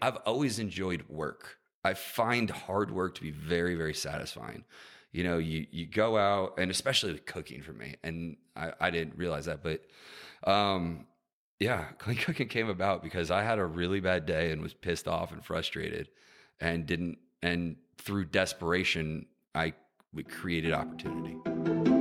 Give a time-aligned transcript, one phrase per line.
[0.00, 1.58] I've always enjoyed work.
[1.84, 4.64] I find hard work to be very, very satisfying.
[5.12, 8.90] You know, you you go out and especially with cooking for me, and I, I
[8.90, 9.82] didn't realize that, but
[10.50, 11.06] um,
[11.58, 15.08] yeah, clean cooking came about because I had a really bad day and was pissed
[15.08, 16.08] off and frustrated,
[16.60, 17.18] and didn't.
[17.42, 19.74] And through desperation, I
[20.28, 21.95] created opportunity.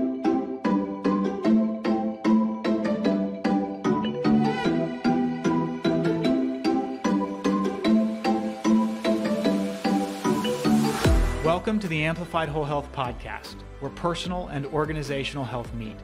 [11.65, 15.95] Welcome to the Amplified Whole Health Podcast, where personal and organizational health meet.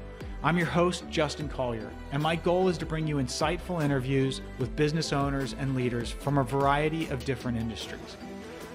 [0.42, 4.76] I'm your host, Justin Collier, and my goal is to bring you insightful interviews with
[4.76, 8.18] business owners and leaders from a variety of different industries.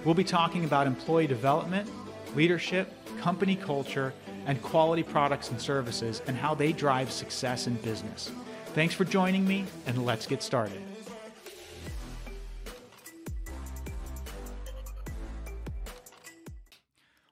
[0.05, 1.89] We'll be talking about employee development,
[2.37, 4.13] leadership, company culture,
[4.45, 8.31] and quality products and services and how they drive success in business.
[8.67, 10.81] Thanks for joining me, and let's get started.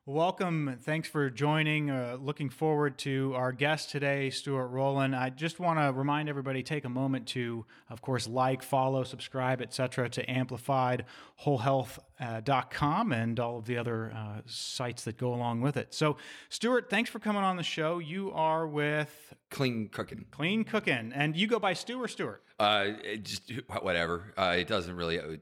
[0.07, 0.77] Welcome.
[0.83, 1.89] Thanks for joining.
[1.89, 5.15] Uh, looking forward to our guest today, Stuart Rowland.
[5.15, 9.63] I just want to remind everybody take a moment to, of course, like, follow, subscribe,
[9.63, 15.75] etc., to amplifiedwholehealth.com uh, and all of the other uh, sites that go along with
[15.75, 15.91] it.
[15.91, 16.17] So,
[16.49, 17.97] Stuart, thanks for coming on the show.
[17.97, 20.25] You are with Clean Cooking.
[20.29, 22.43] Clean Cooking, and you go by Stu or Stuart?
[22.59, 22.89] Uh,
[23.23, 24.35] just whatever.
[24.37, 25.19] Uh, it doesn't really.
[25.19, 25.39] I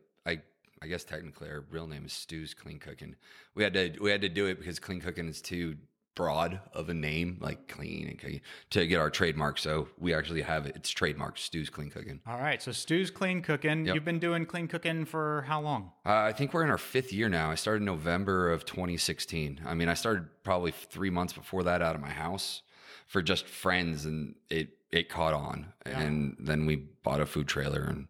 [0.84, 3.16] I guess technically our real name is Stu's Clean Cooking.
[3.56, 5.78] We had to we had to do it because Clean Cooking is too
[6.16, 9.58] broad of a name, like clean and cooking, to get our trademark.
[9.58, 10.76] So we actually have it.
[10.76, 12.20] It's trademarked Stu's Clean Cooking.
[12.28, 12.62] All right.
[12.62, 13.86] So Stu's Clean Cooking.
[13.86, 13.96] Yep.
[13.96, 15.92] You've been doing clean cooking for how long?
[16.06, 17.50] Uh, I think we're in our fifth year now.
[17.50, 19.62] I started November of 2016.
[19.66, 22.62] I mean, I started probably three months before that out of my house
[23.08, 25.74] for just friends, and it it caught on.
[25.86, 26.02] Yeah.
[26.02, 28.08] And then we bought a food trailer, and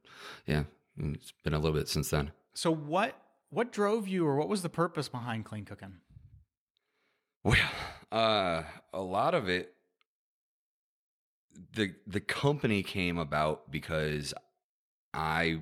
[0.48, 0.64] yeah,
[0.98, 2.32] it's been a little bit since then.
[2.56, 5.98] So what what drove you, or what was the purpose behind clean cooking?
[7.44, 7.58] Well,
[8.12, 9.74] uh, a lot of it,
[11.74, 14.34] the the company came about because
[15.14, 15.62] I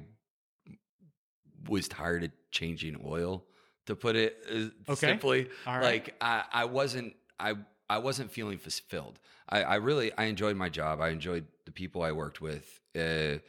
[1.68, 3.46] was tired of changing oil.
[3.88, 5.08] To put it uh, okay.
[5.08, 7.56] simply, like I, I wasn't I
[7.90, 9.20] I wasn't feeling fulfilled.
[9.50, 11.02] I, I really I enjoyed my job.
[11.02, 13.40] I enjoyed the people I worked with, uh,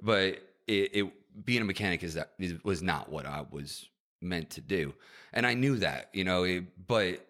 [0.00, 0.38] but
[0.68, 1.12] it, it
[1.44, 2.32] being a mechanic is that
[2.64, 3.88] was not what I was
[4.20, 4.94] meant to do,
[5.32, 6.44] and I knew that, you know.
[6.44, 7.26] It, but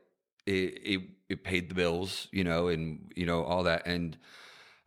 [0.47, 4.16] it, it it paid the bills, you know, and you know all that, and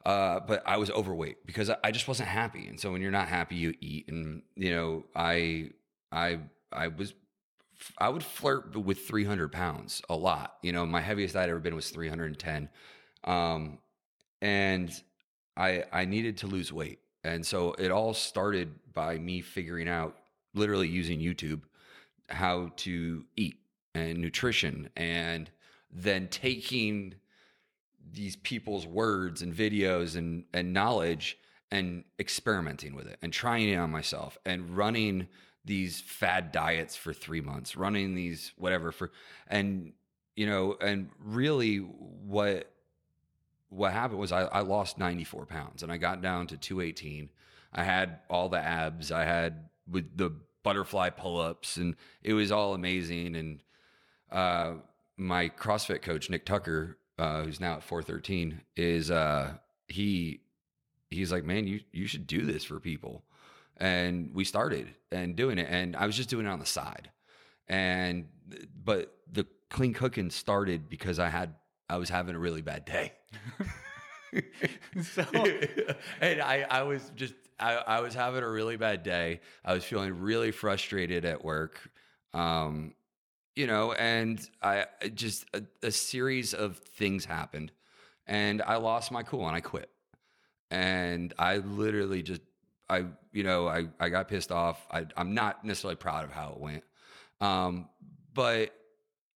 [0.06, 3.12] uh, but I was overweight because I, I just wasn't happy, and so when you're
[3.12, 5.72] not happy, you eat, and you know, I
[6.12, 6.40] I
[6.72, 7.13] I was
[7.97, 10.56] I would flirt with 300 pounds a lot.
[10.62, 12.69] You know, my heaviest I'd ever been was 310.
[13.24, 13.80] Um,
[14.41, 14.91] and
[15.56, 17.00] I, I needed to lose weight.
[17.23, 20.17] And so it all started by me figuring out,
[20.53, 21.61] literally using YouTube,
[22.29, 23.57] how to eat
[23.95, 25.50] and nutrition, and
[25.91, 27.16] then taking
[28.12, 31.38] these people's words and videos and, and knowledge
[31.72, 35.28] and experimenting with it and trying it on myself and running
[35.66, 39.12] these fad diets for three months, running these whatever for,
[39.47, 39.94] and,
[40.35, 42.72] you know, and really what
[43.73, 47.29] what happened was I, I, lost 94 pounds and I got down to 218.
[47.73, 49.11] I had all the abs.
[49.11, 50.31] I had with the
[50.63, 53.35] butterfly pull ups and it was all amazing.
[53.35, 53.63] And
[54.31, 54.73] uh,
[55.17, 59.53] my CrossFit coach, Nick Tucker, uh, who's now at 413, is uh,
[59.88, 60.41] he
[61.09, 63.23] he's like, man, you you should do this for people.
[63.78, 65.67] And we started and doing it.
[65.69, 67.09] And I was just doing it on the side.
[67.67, 68.28] And
[68.83, 71.56] but the clean cooking started because I had
[71.89, 73.13] I was having a really bad day.
[75.01, 75.25] so,
[76.21, 79.41] and I, I was just, I, I was having a really bad day.
[79.63, 81.79] I was feeling really frustrated at work.
[82.33, 82.94] Um,
[83.55, 87.71] you know, and I just, a, a series of things happened
[88.25, 89.89] and I lost my cool and I quit.
[90.71, 92.41] And I literally just,
[92.89, 94.85] I, you know, I, I got pissed off.
[94.89, 96.83] I, I'm not necessarily proud of how it went.
[97.41, 97.89] Um,
[98.33, 98.74] but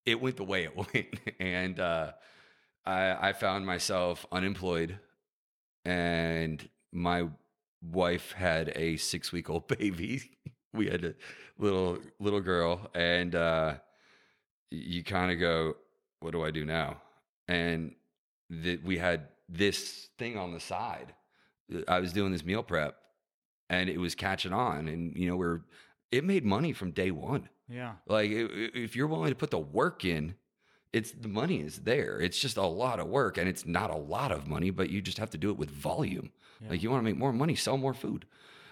[0.05, 1.19] it went the way it went.
[1.39, 2.13] and, uh,
[2.87, 4.97] I, I found myself unemployed,
[5.83, 7.27] and my
[7.81, 10.31] wife had a six week old baby.
[10.73, 11.15] we had a
[11.59, 13.75] little little girl, and uh,
[14.71, 15.75] you kind of go,
[16.21, 17.01] "What do I do now?"
[17.49, 17.93] And
[18.49, 21.13] that we had this thing on the side.
[21.87, 22.95] I was doing this meal prep,
[23.69, 25.61] and it was catching on, and you know we're
[26.09, 27.49] it made money from day one.
[27.67, 30.35] Yeah, like if you're willing to put the work in
[30.93, 32.19] it's the money is there.
[32.19, 35.01] It's just a lot of work and it's not a lot of money, but you
[35.01, 36.31] just have to do it with volume.
[36.61, 36.69] Yeah.
[36.71, 38.25] Like you want to make more money, sell more food.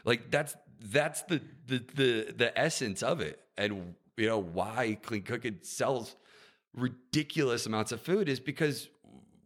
[0.03, 5.21] Like that's that's the, the the the essence of it, and you know why Clean
[5.21, 6.15] Cooking sells
[6.73, 8.89] ridiculous amounts of food is because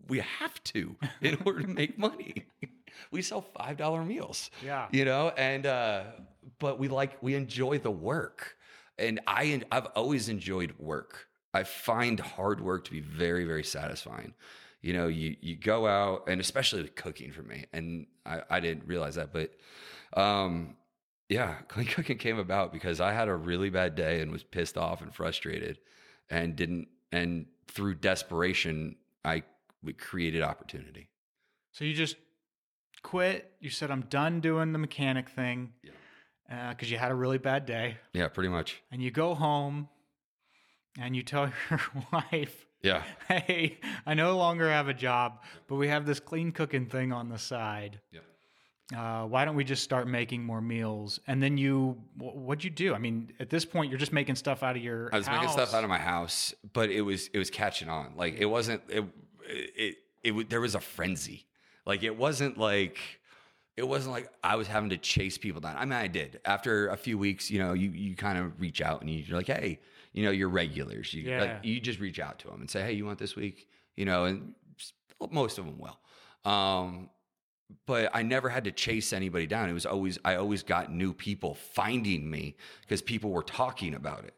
[0.07, 2.45] we have to in order to make money.
[3.12, 4.51] we sell five dollar meals.
[4.63, 6.04] Yeah, you know, and uh,
[6.60, 8.57] but we like we enjoy the work,
[8.98, 11.28] and I I've always enjoyed work.
[11.53, 14.33] I find hard work to be very very satisfying.
[14.81, 18.59] You know, you you go out and especially with cooking for me, and I, I
[18.59, 19.51] didn't realize that, but
[20.19, 20.75] um,
[21.27, 24.77] yeah, clean cooking came about because I had a really bad day and was pissed
[24.77, 25.79] off and frustrated,
[26.29, 29.43] and didn't and through desperation I
[29.97, 31.09] created opportunity.
[31.71, 32.15] So you just
[33.03, 33.51] quit.
[33.59, 35.73] You said, I'm done doing the mechanic thing.
[35.83, 36.69] Yeah.
[36.71, 37.97] Because uh, you had a really bad day.
[38.13, 38.81] Yeah, pretty much.
[38.91, 39.87] And you go home
[40.97, 41.80] and you tell your
[42.12, 43.03] wife, Yeah.
[43.27, 47.30] Hey, I no longer have a job, but we have this clean cooking thing on
[47.30, 48.00] the side.
[48.12, 48.21] Yeah.
[48.95, 51.19] Uh, why don't we just start making more meals?
[51.27, 52.95] And then you, what'd you do?
[52.95, 55.09] I mean, at this point, you're just making stuff out of your.
[55.13, 55.36] I was house.
[55.41, 58.13] making stuff out of my house, but it was it was catching on.
[58.15, 59.03] Like it wasn't it
[59.47, 61.45] it it, it there was a frenzy.
[61.85, 62.97] Like it wasn't like
[63.77, 65.75] it wasn't like I was having to chase people down.
[65.77, 66.42] I mean, I did.
[66.44, 69.47] After a few weeks, you know, you you kind of reach out and you're like,
[69.47, 69.80] hey,
[70.13, 71.13] you know, your regulars.
[71.13, 71.41] You yeah.
[71.41, 73.67] like, you just reach out to them and say, hey, you want this week?
[73.95, 74.53] You know, and
[75.31, 76.51] most of them will.
[76.51, 77.09] Um,
[77.85, 79.69] but I never had to chase anybody down.
[79.69, 84.23] It was always I always got new people finding me because people were talking about
[84.23, 84.33] it.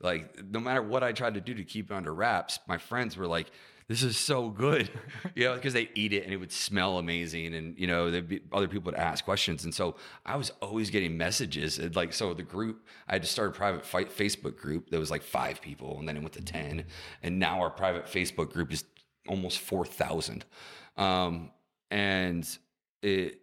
[0.00, 3.16] Like no matter what I tried to do to keep it under wraps, my friends
[3.16, 3.50] were like,
[3.88, 4.90] "This is so good,"
[5.34, 8.28] you know, because they eat it and it would smell amazing, and you know, there'd
[8.28, 11.78] be, other people would ask questions, and so I was always getting messages.
[11.94, 15.22] like so, the group I had to start a private Facebook group that was like
[15.22, 16.84] five people, and then it went to ten,
[17.22, 18.84] and now our private Facebook group is
[19.28, 20.44] almost four thousand,
[20.96, 21.50] um,
[21.90, 22.46] and
[23.02, 23.40] it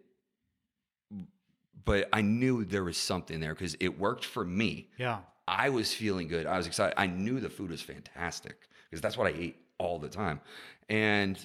[1.84, 4.88] but I knew there was something there because it worked for me.
[4.98, 5.18] Yeah.
[5.46, 6.46] I was feeling good.
[6.46, 6.94] I was excited.
[6.96, 8.56] I knew the food was fantastic
[8.88, 10.40] because that's what I ate all the time.
[10.88, 11.44] And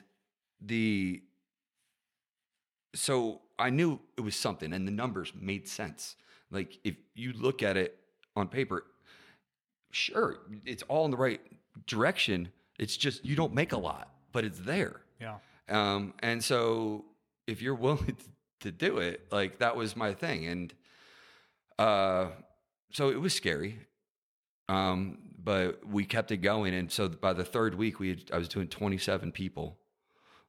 [0.62, 1.22] the
[2.96, 6.16] so I knew it was something and the numbers made sense.
[6.52, 7.98] Like if you look at it
[8.36, 8.86] on paper,
[9.92, 11.42] sure, it's all in the right
[11.86, 12.50] direction.
[12.80, 15.02] It's just you don't make a lot, but it's there.
[15.20, 15.36] Yeah.
[15.68, 17.06] Um, and so
[17.48, 18.18] if you're willing
[18.62, 20.48] to do it, like that was my thing.
[20.48, 20.74] And
[21.78, 22.28] uh,
[22.92, 23.80] so it was scary.
[24.68, 26.74] Um, but we kept it going.
[26.74, 29.78] And so by the third week, we had, I was doing 27 people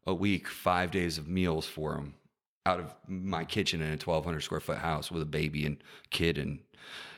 [0.07, 2.15] a week, five days of meals for them
[2.67, 6.37] out of my kitchen in a 1200 square foot house with a baby and kid
[6.37, 6.59] and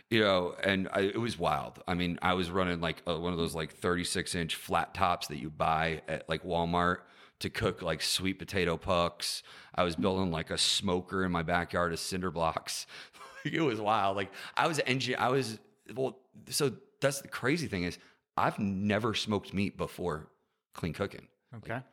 [0.08, 3.32] you know and I, it was wild i mean i was running like a, one
[3.32, 6.98] of those like 36 inch flat tops that you buy at like walmart
[7.42, 9.42] to cook like sweet potato pucks.
[9.74, 12.86] I was building like a smoker in my backyard of cinder blocks.
[13.44, 14.16] it was wild.
[14.16, 15.16] Like I was engine.
[15.18, 15.58] I was
[15.94, 16.18] well.
[16.48, 16.72] So
[17.02, 17.98] that's the crazy thing is
[18.36, 20.28] I've never smoked meat before
[20.74, 21.28] clean cooking.
[21.56, 21.74] Okay.
[21.74, 21.84] Like,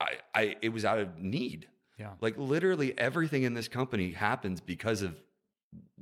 [0.00, 1.68] I, I, it was out of need.
[1.98, 2.10] Yeah.
[2.20, 5.14] Like literally everything in this company happens because of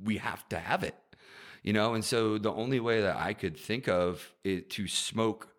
[0.03, 0.95] we have to have it,
[1.63, 1.93] you know?
[1.93, 5.49] And so the only way that I could think of it to smoke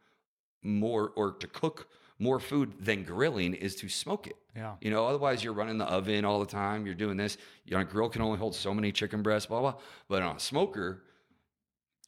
[0.63, 1.89] more or to cook
[2.21, 4.37] more food than grilling is to smoke it.
[4.57, 4.75] Yeah.
[4.81, 6.85] You know, otherwise you're running the oven all the time.
[6.85, 7.37] You're doing this.
[7.65, 9.75] You know, a grill can only hold so many chicken breasts, blah, blah.
[10.09, 11.03] But on a smoker,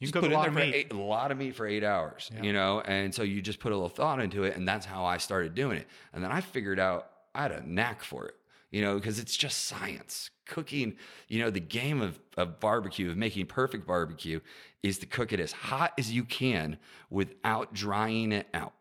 [0.00, 0.74] you can cook a lot of meat.
[0.74, 2.42] Eight, a lot of meat for eight hours, yeah.
[2.42, 2.80] you know?
[2.80, 4.56] And so you just put a little thought into it.
[4.56, 5.86] And that's how I started doing it.
[6.12, 8.34] And then I figured out I had a knack for it,
[8.70, 10.30] you know, because it's just science.
[10.46, 10.96] Cooking,
[11.28, 14.40] you know, the game of, of barbecue, of making perfect barbecue,
[14.82, 16.78] is to cook it as hot as you can
[17.10, 18.72] without drying it out.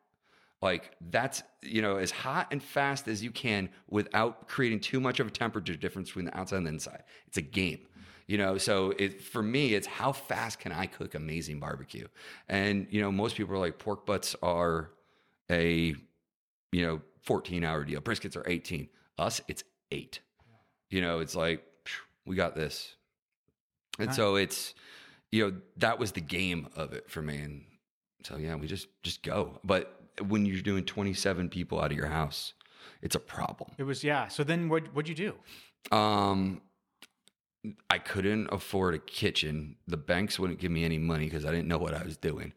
[0.61, 5.19] Like that's, you know, as hot and fast as you can without creating too much
[5.19, 7.03] of a temperature difference between the outside and the inside.
[7.27, 7.79] It's a game.
[8.29, 12.07] You know, so it for me, it's how fast can I cook amazing barbecue?
[12.47, 14.91] And you know, most people are like pork butts are
[15.49, 15.95] a
[16.71, 18.01] you know 14 hour deal.
[18.01, 18.87] Briskets are 18.
[19.17, 20.19] Us, it's eight.
[20.91, 21.65] You know, it's like
[22.27, 22.93] we got this.
[23.97, 24.75] And so it's
[25.31, 27.37] you know that was the game of it for me.
[27.37, 27.63] And
[28.23, 29.59] so yeah, we just just go.
[29.63, 32.53] But when you're doing 27 people out of your house,
[33.01, 33.71] it's a problem.
[33.79, 34.27] It was yeah.
[34.27, 35.97] So then what what'd you do?
[35.97, 36.61] Um
[37.89, 39.75] I couldn't afford a kitchen.
[39.87, 42.53] The banks wouldn't give me any money because I didn't know what I was doing.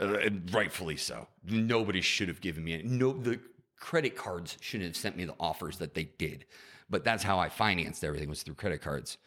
[0.00, 1.26] Uh, rightfully so.
[1.44, 2.84] Nobody should have given me any.
[2.84, 3.40] No, the
[3.76, 6.44] credit cards shouldn't have sent me the offers that they did.
[6.88, 9.18] But that's how I financed everything was through credit cards.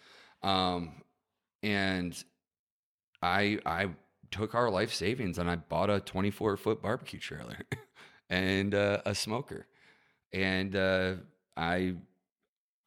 [0.43, 1.03] Um,
[1.61, 2.21] and
[3.21, 3.89] I I
[4.31, 7.59] took our life savings and I bought a 24 foot barbecue trailer
[8.29, 9.67] and uh, a smoker.
[10.33, 11.15] And uh,
[11.57, 11.95] I,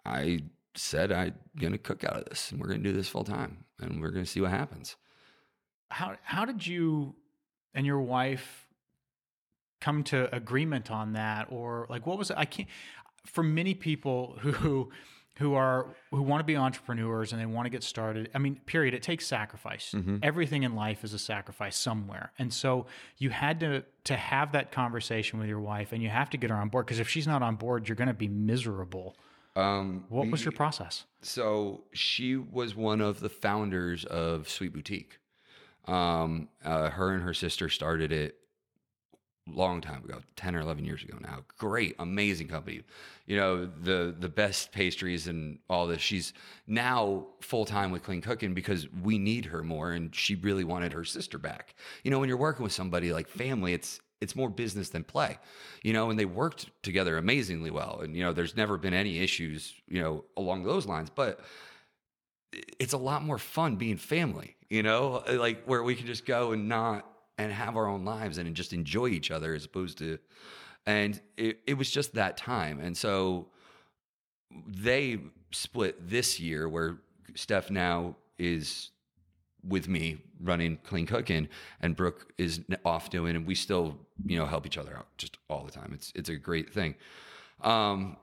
[0.05, 0.41] I
[0.75, 4.01] said I'm gonna cook out of this, and we're gonna do this full time, and
[4.01, 4.97] we're gonna see what happens.
[5.91, 7.15] How how did you
[7.75, 8.67] and your wife
[9.81, 12.37] come to agreement on that, or like what was it?
[12.37, 12.69] I can't.
[13.27, 14.91] For many people who
[15.39, 18.61] who are who want to be entrepreneurs and they want to get started i mean
[18.67, 20.19] period it takes sacrifice mm-hmm.
[20.23, 22.87] everything in life is a sacrifice somewhere and so
[23.19, 26.51] you had to to have that conversation with your wife and you have to get
[26.51, 29.17] her on board because if she's not on board you're going to be miserable
[29.57, 31.05] um, what was your process?
[31.23, 35.19] so she was one of the founders of sweet boutique.
[35.87, 38.37] Um, uh, her and her sister started it
[39.47, 41.45] long time ago 10 or 11 years ago now.
[41.59, 42.83] Great amazing company.
[43.27, 46.01] You know the the best pastries and all this.
[46.01, 46.33] She's
[46.67, 51.05] now full-time with clean cooking because we need her more and she really wanted her
[51.05, 51.75] sister back.
[52.03, 55.39] You know when you're working with somebody like family it's it's more business than play
[55.83, 58.01] you know and they worked together amazingly well.
[58.03, 61.41] And you know there's never been any issues you know along those lines but
[62.79, 66.53] it's a lot more fun being family you know like where we can just go
[66.53, 67.07] and not
[67.37, 70.19] and have our own lives and just enjoy each other as opposed to
[70.87, 72.81] and it, it was just that time.
[72.81, 73.49] And so
[74.67, 75.19] they
[75.53, 76.99] split this year where
[77.35, 78.91] steph now is
[79.67, 81.49] with me running clean cooking
[81.81, 85.39] and brooke is off doing and we still you know help each other out just
[85.49, 86.95] all the time it's it's a great thing
[87.63, 88.17] um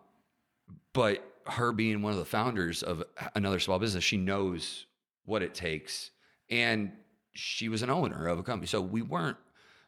[0.94, 3.04] but her being one of the founders of
[3.36, 4.86] another small business she knows
[5.26, 6.12] what it takes
[6.50, 6.92] and
[7.34, 8.68] she was an owner of a company.
[8.68, 9.38] So we weren't,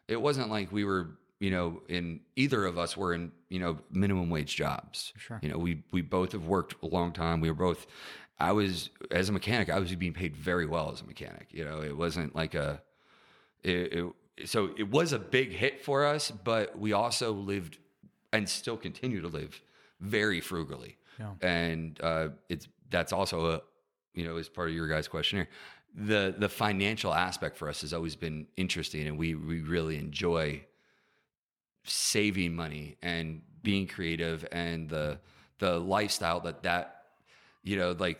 [0.07, 3.77] it wasn't like we were, you know, in either of us were in, you know,
[3.91, 5.11] minimum wage jobs.
[5.17, 5.39] Sure.
[5.41, 7.41] You know, we, we both have worked a long time.
[7.41, 7.85] We were both,
[8.39, 11.47] I was, as a mechanic, I was being paid very well as a mechanic.
[11.51, 12.81] You know, it wasn't like a,
[13.63, 13.93] it,
[14.37, 17.77] it, so it was a big hit for us, but we also lived
[18.31, 19.61] and still continue to live
[19.99, 20.97] very frugally.
[21.19, 21.33] Yeah.
[21.41, 23.61] And uh, it's, that's also a,
[24.13, 25.47] you know, as part of your guys' questionnaire
[25.95, 30.63] the the financial aspect for us has always been interesting and we we really enjoy
[31.83, 35.19] saving money and being creative and the
[35.59, 36.92] the lifestyle that that
[37.63, 38.19] you know like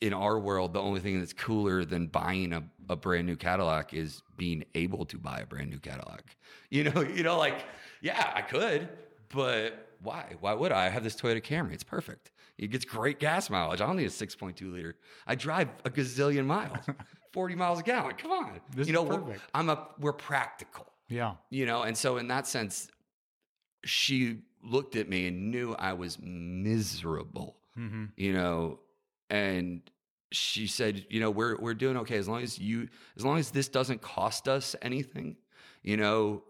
[0.00, 3.92] in our world the only thing that's cooler than buying a, a brand new cadillac
[3.92, 6.36] is being able to buy a brand new cadillac
[6.70, 7.64] you know you know like
[8.00, 8.88] yeah i could
[9.28, 13.18] but why why would i, I have this toyota camry it's perfect it gets great
[13.18, 13.80] gas mileage.
[13.80, 14.94] I don't need a 6.2 liter.
[15.26, 16.76] I drive a gazillion miles,
[17.32, 18.14] 40 miles a gallon.
[18.16, 18.60] Come on.
[18.76, 20.86] This you know, we're, I'm a we're practical.
[21.08, 21.34] Yeah.
[21.48, 22.90] You know, and so in that sense,
[23.84, 27.56] she looked at me and knew I was miserable.
[27.78, 28.04] Mm-hmm.
[28.16, 28.80] You know,
[29.28, 29.82] and
[30.32, 33.50] she said, you know, we're we're doing okay as long as you as long as
[33.50, 35.36] this doesn't cost us anything,
[35.82, 36.42] you know,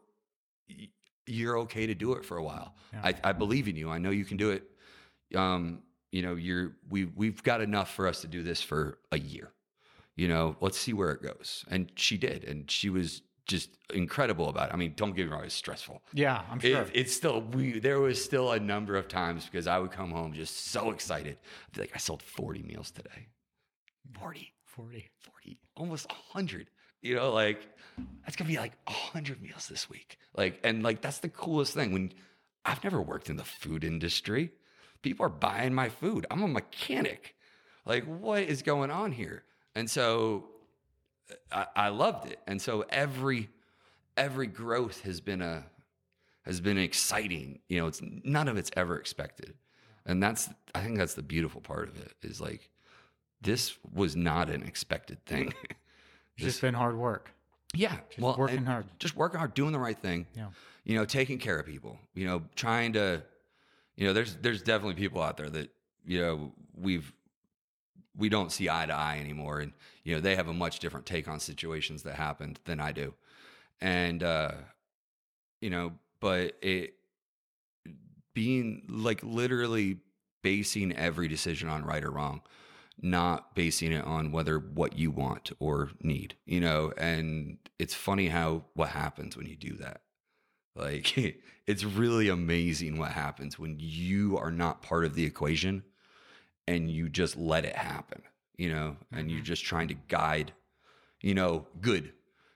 [1.26, 2.74] you're okay to do it for a while.
[2.92, 3.00] Yeah.
[3.04, 3.90] I, I believe in you.
[3.90, 4.64] I know you can do it.
[5.34, 9.18] Um, you know, you're we we've got enough for us to do this for a
[9.18, 9.50] year.
[10.16, 11.64] You know, let's see where it goes.
[11.70, 14.75] And she did, and she was just incredible about it.
[14.75, 16.02] I mean, don't get me wrong, it's stressful.
[16.12, 16.82] Yeah, I'm sure.
[16.82, 20.11] It, it's still we there was still a number of times because I would come
[20.11, 21.38] home just so excited.
[21.68, 23.28] I'd be like, I sold 40 meals today.
[24.18, 24.52] 40.
[24.66, 25.09] 40.
[25.20, 25.61] 40.
[25.76, 26.68] Almost 100.
[27.02, 27.61] You know, like
[28.25, 30.18] that's gonna be like 100 meals this week.
[30.37, 32.12] Like, and like that's the coolest thing when
[32.64, 34.52] I've never worked in the food industry
[35.02, 36.26] people are buying my food.
[36.30, 37.35] I'm a mechanic.
[37.87, 39.44] Like, what is going on here?
[39.75, 40.50] And so
[41.52, 42.38] I, I loved it.
[42.46, 43.49] And so every
[44.16, 45.64] every growth has been a
[46.42, 47.60] has been exciting.
[47.68, 49.54] You know, it's none of it's ever expected.
[50.06, 52.70] And that's I think that's the beautiful part of it is like
[53.40, 55.52] this was not an expected thing.
[56.37, 57.30] it's just been hard work.
[57.75, 57.96] Yeah.
[58.08, 58.87] Just well, working hard.
[58.99, 60.26] Just working hard, doing the right thing.
[60.34, 60.46] Yeah.
[60.84, 63.22] You know, taking care of people, you know, trying to
[64.00, 65.70] you know, there's there's definitely people out there that
[66.06, 67.12] you know we've
[68.16, 69.72] we don't see eye to eye anymore, and
[70.04, 73.14] you know they have a much different take on situations that happened than I do,
[73.80, 74.52] and uh,
[75.60, 76.94] you know, but it
[78.34, 79.98] being like literally
[80.42, 82.42] basing every decision on right or wrong
[83.02, 88.28] not basing it on whether what you want or need, you know, and it's funny
[88.28, 90.02] how what happens when you do that.
[90.76, 91.16] Like
[91.66, 95.82] it's really amazing what happens when you are not part of the equation
[96.66, 98.22] and you just let it happen,
[98.56, 99.46] you know, and you're mm-hmm.
[99.46, 100.52] just trying to guide,
[101.20, 102.12] you know, good,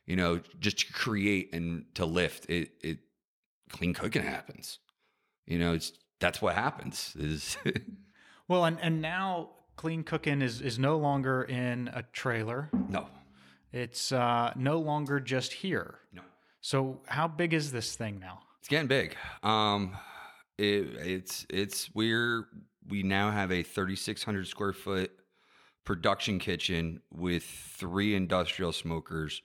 [0.07, 2.99] you know, just to create and to lift it, it
[3.71, 4.79] clean cooking happens.
[5.47, 7.57] You know, it's that's what happens is
[8.49, 12.71] Well, and and now clean cooking is is no longer in a trailer.
[12.89, 13.07] No.
[13.73, 15.99] It's uh no longer just here.
[16.13, 16.23] No.
[16.61, 18.41] So how big is this thing now?
[18.61, 19.17] It's getting big.
[19.43, 19.97] Um,
[20.59, 22.47] it, it's it's we're
[22.89, 25.11] we now have a 3,600 square foot
[25.85, 29.43] production kitchen with three industrial smokers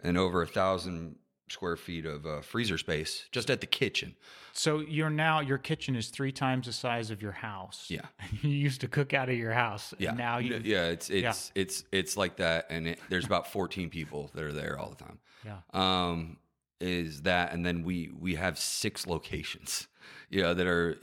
[0.00, 1.16] and over a thousand
[1.48, 4.14] square feet of uh, freezer space just at the kitchen.
[4.52, 7.86] So you're now your kitchen is three times the size of your house.
[7.88, 8.06] Yeah,
[8.42, 9.92] you used to cook out of your house.
[9.98, 10.60] Yeah, now you.
[10.62, 11.62] Yeah, it's it's yeah.
[11.62, 15.04] it's it's like that, and it, there's about 14 people that are there all the
[15.04, 15.18] time.
[15.44, 15.58] Yeah.
[15.72, 16.38] Um,
[16.80, 19.86] is that, and then we we have six locations.
[20.32, 20.96] You know that are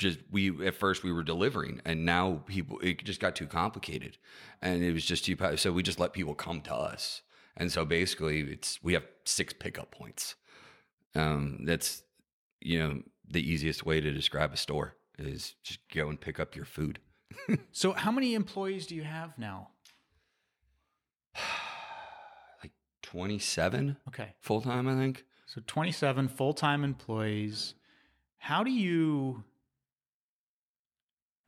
[0.00, 4.18] just we at first we were delivering, and now people it just got too complicated,
[4.60, 5.36] and it was just too.
[5.56, 7.22] So we just let people come to us
[7.56, 10.34] and so basically, it's we have six pickup points.
[11.14, 12.02] Um, that's
[12.60, 16.56] you know the easiest way to describe a store is just go and pick up
[16.56, 17.00] your food.
[17.72, 19.68] so, how many employees do you have now?
[22.62, 23.98] like twenty-seven.
[24.08, 25.24] Okay, full time, I think.
[25.46, 27.74] So twenty-seven full-time employees.
[28.38, 29.44] How do you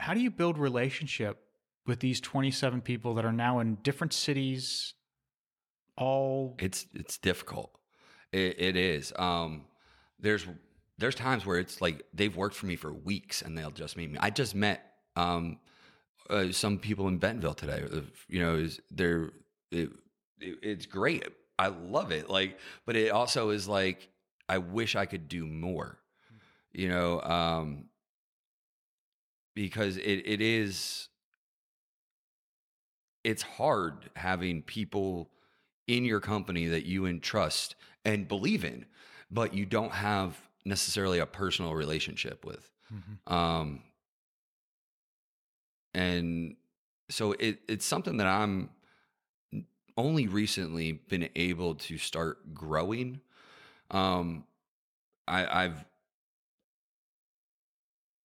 [0.03, 1.39] how do you build relationship
[1.87, 4.95] with these 27 people that are now in different cities,
[5.97, 7.79] all it's it's difficult.
[8.33, 9.13] It, it is.
[9.17, 9.65] Um,
[10.19, 10.47] there's
[10.99, 14.11] there's times where it's like they've worked for me for weeks and they'll just meet
[14.11, 14.19] me.
[14.21, 14.83] I just met
[15.17, 15.59] um,
[16.31, 17.85] uh, some people in Bentonville today.
[18.29, 19.31] You know, is they're
[19.71, 19.91] it,
[20.41, 21.27] it, it's great.
[21.59, 22.29] I love it.
[22.29, 24.09] Like, but it also is like
[24.49, 25.99] I wish I could do more.
[26.73, 27.85] You know, um,
[29.55, 31.09] because it it is
[33.25, 35.31] it's hard having people
[35.87, 38.85] in your company that you entrust and believe in,
[39.31, 42.71] but you don't have necessarily a personal relationship with.
[42.93, 43.33] Mm-hmm.
[43.33, 43.81] Um,
[45.95, 46.57] and
[47.11, 48.71] so it, it's something that I'm
[49.97, 53.21] only recently been able to start growing.
[53.91, 54.45] Um,
[55.29, 55.85] I, I've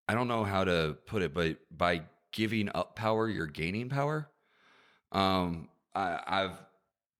[0.07, 4.29] I don't know how to put it, but by giving up power, you're gaining power.
[5.11, 6.61] Um, I, I've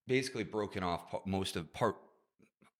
[0.08, 1.98] basically broken off most of part,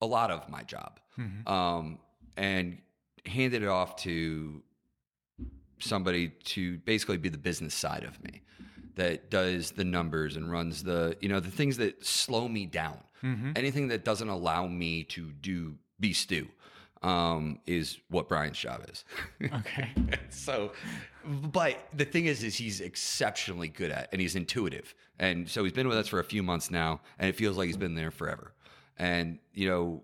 [0.02, 1.48] a lot of my job, mm-hmm.
[1.52, 2.00] um,
[2.36, 2.78] and
[3.26, 4.62] handed it off to
[5.80, 8.42] somebody to basically be the business side of me
[8.96, 12.98] that does the numbers and runs the you know the things that slow me down
[13.24, 13.52] mm-hmm.
[13.56, 16.48] anything that doesn't allow me to do be Stu
[17.08, 19.06] um, is what Brian's job is.
[19.60, 19.90] Okay.
[20.30, 20.74] so,
[21.26, 25.74] but the thing is, is he's exceptionally good at, and he's intuitive, and so he's
[25.74, 28.12] been with us for a few months now, and it feels like he's been there
[28.12, 28.54] forever.
[28.98, 30.04] And you know,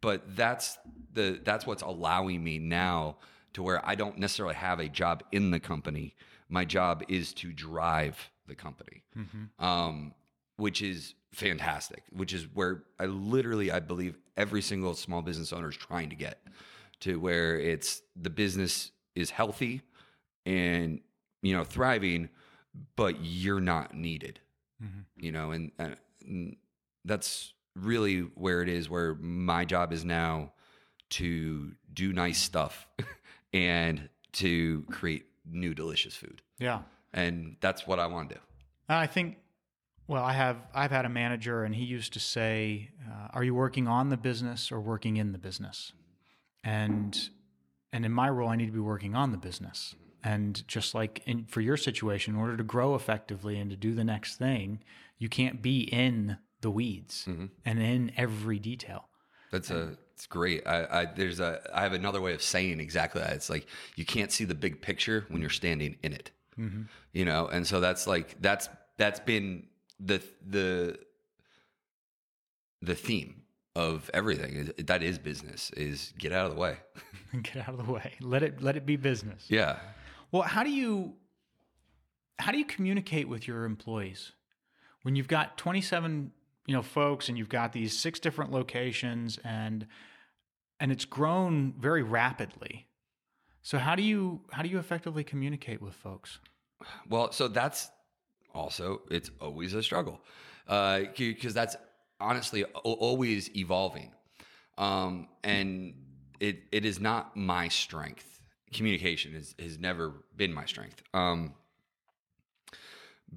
[0.00, 0.78] but that's
[1.12, 3.16] the that's what's allowing me now
[3.52, 6.14] to where I don't necessarily have a job in the company.
[6.48, 9.64] My job is to drive the company, mm-hmm.
[9.64, 10.14] um,
[10.56, 15.68] which is fantastic, which is where I literally I believe every single small business owner
[15.68, 16.42] is trying to get
[17.00, 19.82] to where it's the business is healthy
[20.46, 21.00] and
[21.42, 22.28] you know thriving,
[22.96, 24.40] but you're not needed.
[24.82, 25.24] Mm-hmm.
[25.24, 26.56] You know, and, and
[27.04, 28.88] that's really where it is.
[28.88, 30.52] Where my job is now
[31.10, 32.86] to do nice stuff
[33.52, 36.42] and to create new delicious food.
[36.58, 36.80] Yeah,
[37.12, 38.40] and that's what I want to do.
[38.88, 39.36] I think
[40.10, 43.54] well, I have I've had a manager, and he used to say, uh, "Are you
[43.54, 45.92] working on the business or working in the business?"
[46.64, 47.16] And
[47.92, 49.94] and in my role, I need to be working on the business.
[50.24, 53.94] And just like in, for your situation, in order to grow effectively and to do
[53.94, 54.80] the next thing,
[55.18, 57.46] you can't be in the weeds mm-hmm.
[57.64, 59.08] and in every detail.
[59.52, 60.66] That's a it's great.
[60.66, 63.34] I, I there's a I have another way of saying exactly that.
[63.34, 66.32] It's like you can't see the big picture when you're standing in it.
[66.58, 66.82] Mm-hmm.
[67.12, 69.68] You know, and so that's like that's that's been
[70.00, 70.98] the the
[72.82, 73.42] the theme
[73.76, 76.76] of everything is that is business is get out of the way.
[77.42, 78.14] Get out of the way.
[78.20, 79.46] Let it let it be business.
[79.48, 79.78] Yeah.
[80.32, 81.14] Well how do you
[82.38, 84.32] how do you communicate with your employees?
[85.02, 86.32] When you've got 27
[86.66, 89.86] you know folks and you've got these six different locations and
[90.80, 92.88] and it's grown very rapidly.
[93.62, 96.40] So how do you how do you effectively communicate with folks?
[97.08, 97.90] Well so that's
[98.54, 100.20] also it's always a struggle.
[100.66, 101.76] Because uh, that's
[102.20, 104.12] honestly always evolving.
[104.78, 105.94] Um, and
[106.38, 108.40] it it is not my strength.
[108.72, 111.02] Communication is, has never been my strength.
[111.12, 111.54] Um,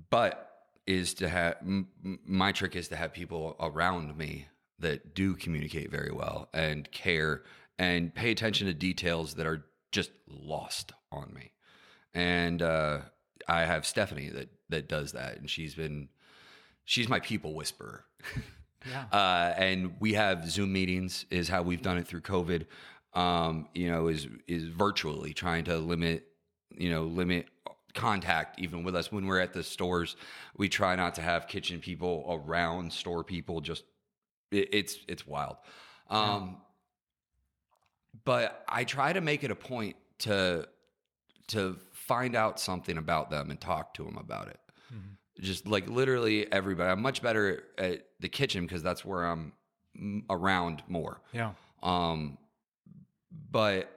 [0.09, 0.49] but
[0.85, 1.87] is to have m-
[2.25, 4.47] my trick is to have people around me
[4.79, 7.43] that do communicate very well and care
[7.79, 11.51] and pay attention to details that are just lost on me.
[12.13, 13.01] And uh,
[13.47, 16.09] i have stephanie that that does that, and she's been
[16.85, 18.05] she's my people whisperer.
[18.85, 19.05] Yeah.
[19.17, 22.65] Uh, and we have Zoom meetings is how we've done it through COVID.
[23.13, 26.27] Um, you know, is is virtually trying to limit
[26.77, 27.47] you know, limit
[27.93, 30.15] contact even with us when we're at the stores.
[30.57, 33.61] We try not to have kitchen people around store people.
[33.61, 33.85] Just
[34.51, 35.57] it, it's it's wild.
[36.09, 36.57] Um,
[38.25, 40.67] But I try to make it a point to
[41.47, 44.59] to find out something about them and talk to them about it.
[44.93, 45.41] Mm-hmm.
[45.41, 46.89] Just like literally everybody.
[46.89, 49.53] I'm much better at the kitchen because that's where I'm
[50.29, 51.21] around more.
[51.31, 51.51] Yeah.
[51.81, 52.37] Um,
[53.51, 53.89] but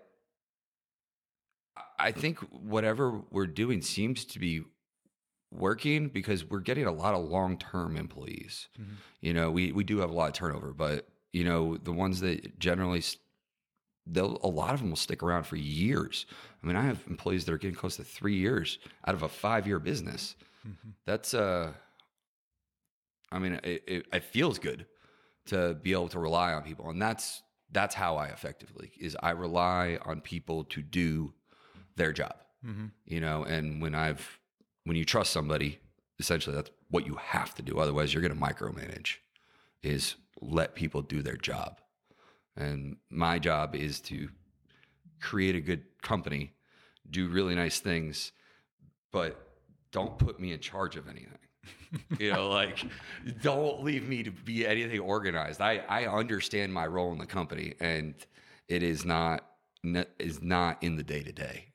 [1.99, 4.63] I think whatever we're doing seems to be
[5.53, 8.69] working because we're getting a lot of long term employees.
[8.81, 8.93] Mm-hmm.
[9.21, 12.21] You know, we we do have a lot of turnover, but you know, the ones
[12.21, 13.03] that generally
[14.07, 16.27] they'll a lot of them will stick around for years.
[16.63, 19.29] I mean, I have employees that are getting close to three years out of a
[19.29, 20.37] five year business.
[20.67, 20.91] Mm-hmm.
[21.05, 21.73] That's uh,
[23.31, 24.87] I mean, it, it, it feels good
[25.47, 29.17] to be able to rely on people, and that's that's how I effectively is.
[29.23, 31.35] I rely on people to do
[31.97, 32.37] their job.
[32.65, 32.87] Mm-hmm.
[33.05, 34.39] You know, and when I've
[34.85, 35.79] when you trust somebody,
[36.19, 37.79] essentially that's what you have to do.
[37.79, 39.17] Otherwise, you're going to micromanage.
[39.83, 41.81] Is let people do their job.
[42.57, 44.29] And my job is to
[45.21, 46.53] create a good company,
[47.09, 48.33] do really nice things,
[49.13, 49.46] but
[49.93, 51.39] don't put me in charge of anything.
[52.19, 52.85] you know, like
[53.43, 55.61] don't leave me to be anything organized.
[55.61, 58.15] I I understand my role in the company, and
[58.69, 59.45] it is not
[60.19, 61.67] is not in the day to day.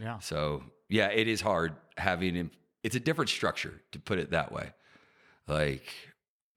[0.00, 0.18] Yeah.
[0.18, 2.50] So yeah, it is hard having.
[2.82, 4.72] It's a different structure to put it that way.
[5.48, 5.92] Like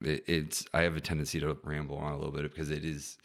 [0.02, 3.17] it, it's I have a tendency to ramble on a little bit because it is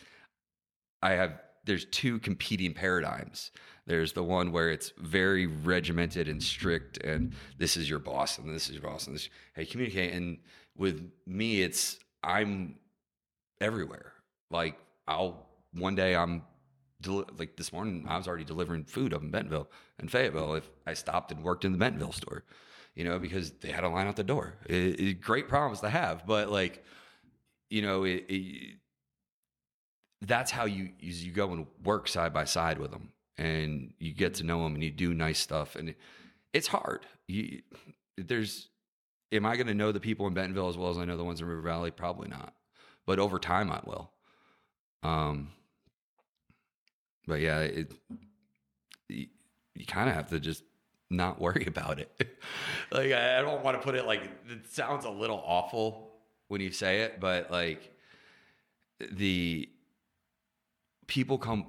[1.02, 3.50] I have there's two competing paradigms.
[3.86, 8.54] There's the one where it's very regimented and strict, and this is your boss, and
[8.54, 10.12] this is your boss, and this hey communicate.
[10.12, 10.38] And
[10.76, 12.76] with me, it's I'm
[13.60, 14.12] everywhere.
[14.50, 16.42] Like I'll one day I'm
[17.00, 19.68] deli- like this morning I was already delivering food up in Bentonville
[19.98, 20.54] and Fayetteville.
[20.54, 22.44] If I stopped and worked in the Bentonville store,
[22.94, 24.54] you know, because they had a line out the door.
[24.66, 26.84] It, it, great problems to have, but like,
[27.70, 28.78] you know, it, it,
[30.20, 34.34] that's how you you go and work side by side with them, and you get
[34.34, 35.94] to know them, and you do nice stuff, and
[36.52, 37.06] it's hard.
[37.26, 37.62] You,
[38.16, 38.68] there's,
[39.32, 41.24] am I going to know the people in Bentonville as well as I know the
[41.24, 41.90] ones in River Valley?
[41.90, 42.54] Probably not,
[43.06, 44.10] but over time I will.
[45.02, 45.50] Um,
[47.26, 47.92] but yeah, it
[49.08, 49.26] you,
[49.74, 50.62] you kind of have to just
[51.10, 52.10] not worry about it.
[52.90, 56.10] like I, I don't want to put it like it sounds a little awful
[56.48, 57.90] when you say it, but like
[59.10, 59.68] the
[61.06, 61.66] people come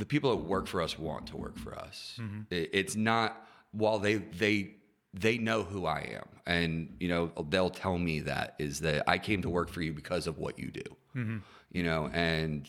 [0.00, 2.18] the people that work for us want to work for us.
[2.20, 2.40] Mm-hmm.
[2.50, 4.74] It, it's not while they they
[5.12, 9.18] they know who I am, and you know they'll tell me that is that I
[9.18, 10.96] came to work for you because of what you do.
[11.14, 11.38] Mm-hmm.
[11.70, 12.68] You know, and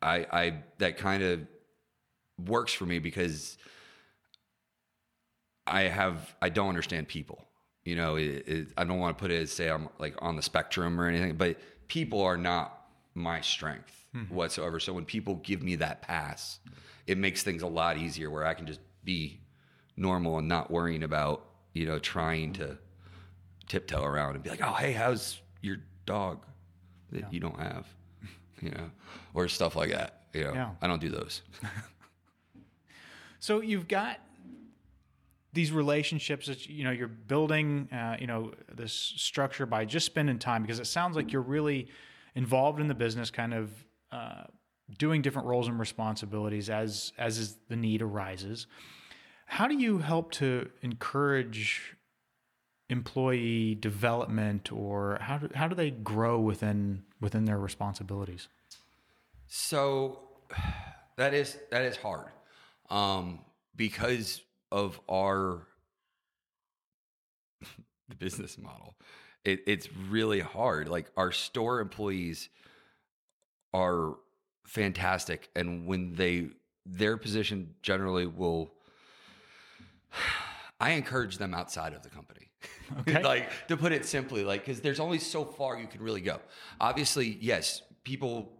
[0.00, 1.40] I I that kind of
[2.46, 3.58] works for me because
[5.66, 7.44] I have I don't understand people.
[7.84, 10.36] You know, it, it, I don't want to put it as say I'm like on
[10.36, 11.56] the spectrum or anything, but
[11.88, 14.34] people are not my strength mm-hmm.
[14.34, 14.80] whatsoever.
[14.80, 16.60] So when people give me that pass,
[17.06, 19.40] it makes things a lot easier where I can just be
[19.96, 22.78] normal and not worrying about you know trying to
[23.66, 26.44] tiptoe around and be like, oh hey, how's your dog
[27.12, 27.26] that yeah.
[27.30, 27.86] you don't have,
[28.60, 28.90] you know,
[29.34, 30.22] or stuff like that.
[30.34, 30.70] You know, yeah.
[30.80, 31.42] I don't do those.
[33.40, 34.18] So you've got
[35.52, 40.38] these relationships that you know you're building, uh, you know, this structure by just spending
[40.38, 41.88] time because it sounds like you're really
[42.34, 43.70] involved in the business, kind of
[44.12, 44.44] uh,
[44.98, 48.66] doing different roles and responsibilities as as is the need arises.
[49.46, 51.96] How do you help to encourage
[52.90, 58.48] employee development, or how do, how do they grow within within their responsibilities?
[59.46, 60.20] So
[61.16, 62.28] that is that is hard
[62.90, 63.40] um,
[63.76, 65.66] because of our
[68.08, 68.94] the business model.
[69.44, 70.88] It, it's really hard.
[70.88, 72.48] Like our store employees
[73.74, 74.14] are
[74.64, 76.48] fantastic, and when they
[76.86, 78.72] their position generally will,
[80.80, 82.44] I encourage them outside of the company.
[83.00, 83.22] Okay.
[83.22, 86.40] like to put it simply, like because there's only so far you can really go.
[86.80, 88.50] Obviously, yes, people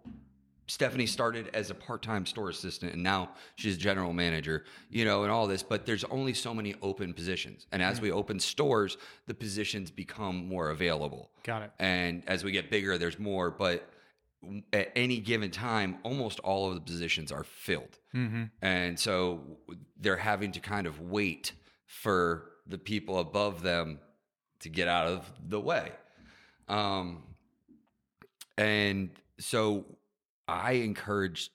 [0.68, 5.33] Stephanie started as a part-time store assistant and now she's general manager, you know, and
[5.33, 7.66] all this, but there's only so many open positions.
[7.73, 8.05] And as mm-hmm.
[8.05, 11.31] we open stores, the positions become more available.
[11.42, 11.71] Got it.
[11.79, 13.88] And as we get bigger, there's more, but
[14.72, 17.98] at any given time, almost all of the positions are filled.
[18.14, 18.44] Mm-hmm.
[18.62, 19.59] And so
[19.98, 21.53] they're having to kind of wait
[21.87, 23.98] for the people above them
[24.61, 25.92] to get out of the way.
[26.68, 27.22] Um,
[28.57, 29.85] and so
[30.46, 31.51] I encourage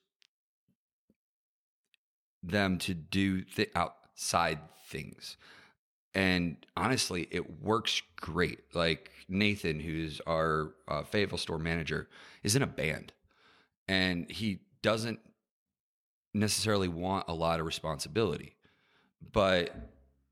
[2.42, 5.38] them to do th- out side things.
[6.16, 8.60] And honestly, it works great.
[8.74, 12.08] Like Nathan, who's our uh, Fayetteville store manager,
[12.44, 13.14] is in a band
[13.88, 15.20] and he doesn't
[16.34, 18.56] necessarily want a lot of responsibility,
[19.32, 19.76] but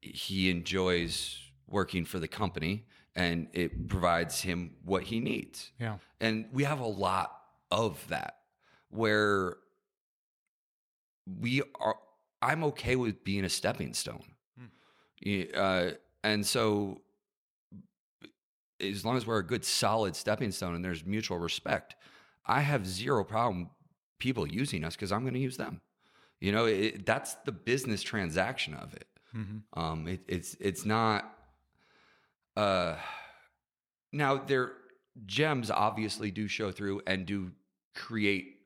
[0.02, 5.72] he enjoys working for the company and it provides him what he needs.
[5.80, 5.98] Yeah.
[6.20, 7.36] And we have a lot
[7.70, 8.38] of that
[8.89, 9.58] where
[11.39, 11.96] we are
[12.41, 14.31] I'm okay with being a stepping stone.
[15.54, 15.92] Uh,
[16.24, 17.02] and so
[18.80, 21.96] as long as we're a good solid stepping stone and there's mutual respect,
[22.46, 23.70] I have zero problem
[24.20, 25.82] people using us because I'm going to use them.
[26.40, 29.08] You know, it, that's the business transaction of it.
[29.36, 29.80] Mm-hmm.
[29.80, 31.38] Um, it, it's it's not.
[32.58, 32.96] Uh,
[34.12, 34.74] now their
[35.26, 37.52] gems obviously do show through and do
[37.96, 38.58] create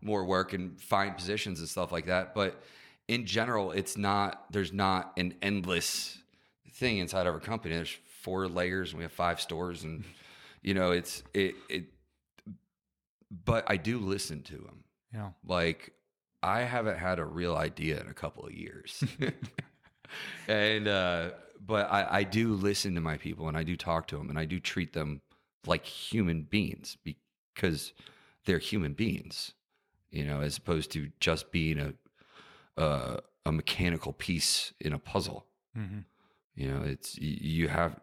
[0.00, 2.62] more work and find positions and stuff like that, but
[3.08, 4.44] in general, it's not.
[4.52, 6.18] There's not an endless
[6.74, 7.74] thing inside of our company.
[7.74, 10.04] There's four layers and we have five stores, and
[10.62, 11.84] you know, it's it it.
[13.44, 14.84] But I do listen to them.
[15.12, 15.92] Yeah, like
[16.42, 19.02] I haven't had a real idea in a couple of years.
[20.48, 21.30] and uh,
[21.64, 24.38] but I, I do listen to my people and I do talk to them and
[24.38, 25.20] I do treat them
[25.66, 27.92] like human beings because
[28.44, 29.52] they're human beings,
[30.10, 31.94] you know, as opposed to just being a
[32.78, 35.46] uh, a mechanical piece in a puzzle.
[35.76, 36.00] Mm-hmm.
[36.54, 38.00] You know, it's you have.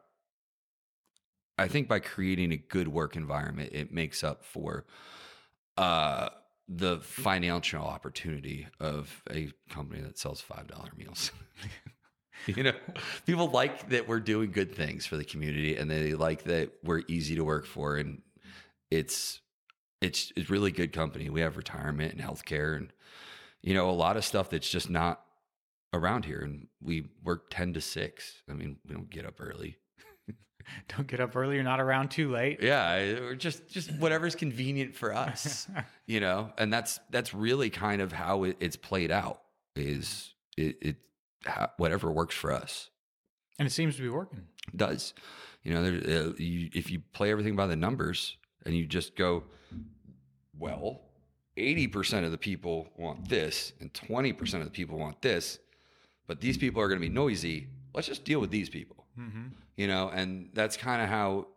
[1.57, 4.85] I think by creating a good work environment, it makes up for
[5.77, 6.29] uh,
[6.67, 11.31] the financial opportunity of a company that sells five dollar meals.
[12.47, 12.73] you know,
[13.25, 17.03] people like that we're doing good things for the community, and they like that we're
[17.07, 18.21] easy to work for, and
[18.91, 19.39] it's
[20.01, 21.29] it's it's really good company.
[21.29, 22.91] We have retirement and healthcare, and
[23.65, 25.21] you know a lot of stuff that's just not
[25.93, 26.39] around here.
[26.39, 28.41] And we work ten to six.
[28.49, 29.78] I mean, we don't get up early.
[30.95, 31.56] don't get up early.
[31.56, 32.60] You're not around too late.
[32.62, 35.67] Yeah, or just just whatever's convenient for us,
[36.06, 36.54] you know.
[36.58, 39.41] And that's that's really kind of how it, it's played out.
[39.75, 40.95] Is it, it
[41.75, 42.89] whatever works for us,
[43.60, 44.43] and it seems to be working.
[44.73, 45.13] It does
[45.65, 45.84] you know?
[45.84, 49.43] There, uh, you, if you play everything by the numbers and you just go,
[50.58, 51.01] well,
[51.57, 55.59] eighty percent of the people want this, and twenty percent of the people want this,
[56.27, 57.67] but these people are going to be noisy.
[57.93, 59.47] Let's just deal with these people mm-hmm.
[59.77, 61.47] you know, and that's kind of how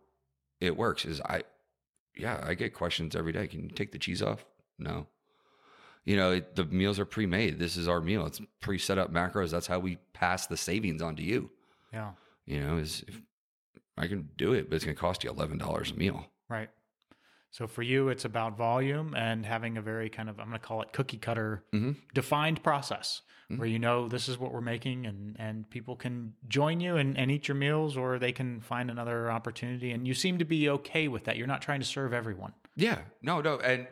[0.59, 1.05] it works.
[1.05, 1.43] Is I,
[2.15, 3.47] yeah, I get questions every day.
[3.47, 4.45] Can you take the cheese off?
[4.77, 5.07] No.
[6.05, 7.59] You know, it, the meals are pre-made.
[7.59, 8.25] This is our meal.
[8.25, 9.51] It's pre-set up macros.
[9.51, 11.51] That's how we pass the savings on to you.
[11.93, 12.11] Yeah.
[12.45, 13.21] You know, is if
[13.97, 16.25] I can do it, but it's going to cost you eleven dollars a meal.
[16.47, 16.69] Right.
[17.51, 20.65] So for you, it's about volume and having a very kind of I'm going to
[20.65, 21.91] call it cookie cutter mm-hmm.
[22.13, 23.59] defined process mm-hmm.
[23.59, 27.17] where you know this is what we're making and and people can join you and,
[27.17, 30.69] and eat your meals or they can find another opportunity and you seem to be
[30.69, 31.37] okay with that.
[31.37, 32.53] You're not trying to serve everyone.
[32.75, 32.99] Yeah.
[33.21, 33.41] No.
[33.41, 33.57] No.
[33.57, 33.87] And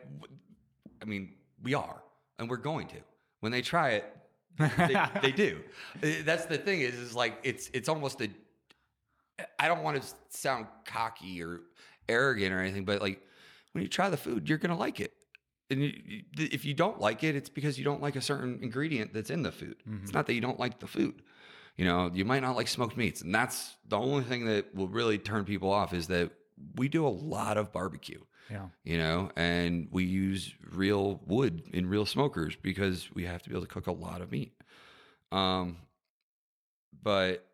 [1.01, 2.03] I mean, we are,
[2.39, 2.97] and we're going to.
[3.39, 4.17] When they try it,
[4.57, 5.59] they, they do.
[6.23, 8.29] That's the thing is, is like it's it's almost a.
[9.59, 11.61] I don't want to sound cocky or
[12.09, 13.21] arrogant or anything, but like
[13.77, 15.13] when you try the food, you're going to like it.
[15.69, 18.57] And you, you, if you don't like it, it's because you don't like a certain
[18.63, 19.75] ingredient that's in the food.
[19.87, 20.03] Mm-hmm.
[20.03, 21.21] It's not that you don't like the food.
[21.75, 24.87] You know, you might not like smoked meats, and that's the only thing that will
[24.87, 26.31] really turn people off is that
[26.75, 28.19] we do a lot of barbecue.
[28.49, 28.65] Yeah.
[28.83, 33.53] You know, and we use real wood in real smokers because we have to be
[33.55, 34.53] able to cook a lot of meat.
[35.31, 35.77] Um,
[37.03, 37.45] but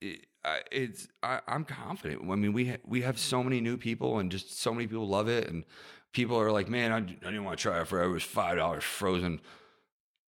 [0.00, 0.26] it,
[0.70, 2.22] it's I, am confident.
[2.22, 5.08] I mean, we ha- we have so many new people, and just so many people
[5.08, 5.64] love it, and
[6.12, 8.10] people are like, "Man, I, I didn't want to try it forever.
[8.10, 9.40] It was five dollars frozen."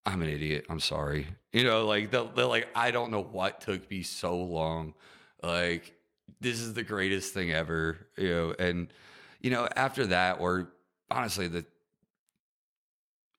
[0.05, 0.65] I'm an idiot.
[0.69, 1.27] I'm sorry.
[1.53, 4.95] You know, like they're, they're like, I don't know what took me so long.
[5.43, 5.93] Like
[6.39, 8.07] this is the greatest thing ever.
[8.17, 8.93] You know, and
[9.41, 10.71] you know after that, or
[11.09, 11.65] honestly, the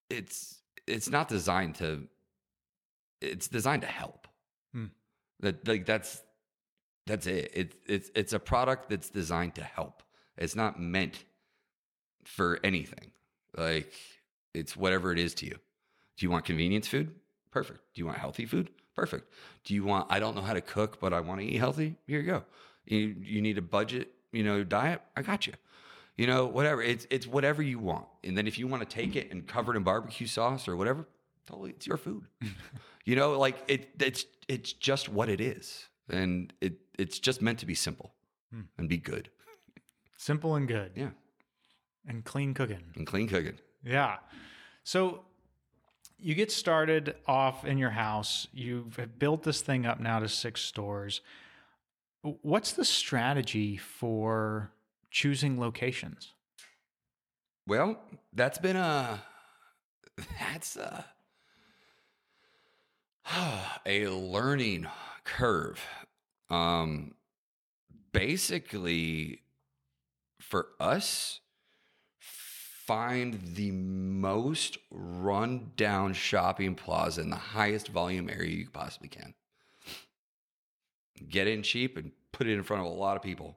[0.09, 2.07] it's it's not designed to.
[3.21, 4.27] It's designed to help.
[4.73, 4.87] Hmm.
[5.41, 6.23] That like that's
[7.07, 7.51] that's it.
[7.55, 10.03] It's it's it's a product that's designed to help.
[10.37, 11.25] It's not meant
[12.25, 13.11] for anything.
[13.57, 13.93] Like
[14.55, 15.57] it's whatever it is to you.
[16.17, 17.15] Do you want convenience food?
[17.51, 17.81] Perfect.
[17.95, 18.71] Do you want healthy food?
[18.95, 19.33] Perfect.
[19.65, 21.97] Do you want I don't know how to cook, but I want to eat healthy?
[22.07, 22.45] Here you go.
[22.87, 25.03] You you need a budget, you know, diet?
[25.17, 25.55] I got you.
[26.17, 26.83] You know, whatever.
[26.83, 28.07] It's it's whatever you want.
[28.23, 30.77] And then if you want to take it and cover it in barbecue sauce or
[30.77, 31.07] whatever,
[31.47, 32.27] totally it's your food.
[33.05, 37.59] you know, like it it's it's just what it is and it it's just meant
[37.61, 38.13] to be simple
[38.53, 38.63] hmm.
[38.79, 39.31] and be good.
[40.17, 40.93] Simple and good.
[40.95, 41.11] Yeah.
[42.07, 42.83] And clean cooking.
[42.95, 43.59] And clean cooking.
[43.85, 44.17] Yeah.
[44.85, 45.25] So
[46.19, 48.47] you get started off in your house.
[48.53, 51.21] You've built this thing up now to six stores.
[52.23, 54.71] What's the strategy for
[55.11, 56.33] choosing locations?
[57.67, 58.01] Well,
[58.33, 59.23] that's been a
[60.41, 61.05] that's a
[63.87, 64.87] a learning
[65.25, 65.81] curve.
[66.53, 67.15] Um
[68.13, 69.41] basically
[70.39, 71.41] for us
[72.19, 79.35] find the most run down shopping plaza in the highest volume area you possibly can.
[81.29, 83.57] Get in cheap and put it in front of a lot of people.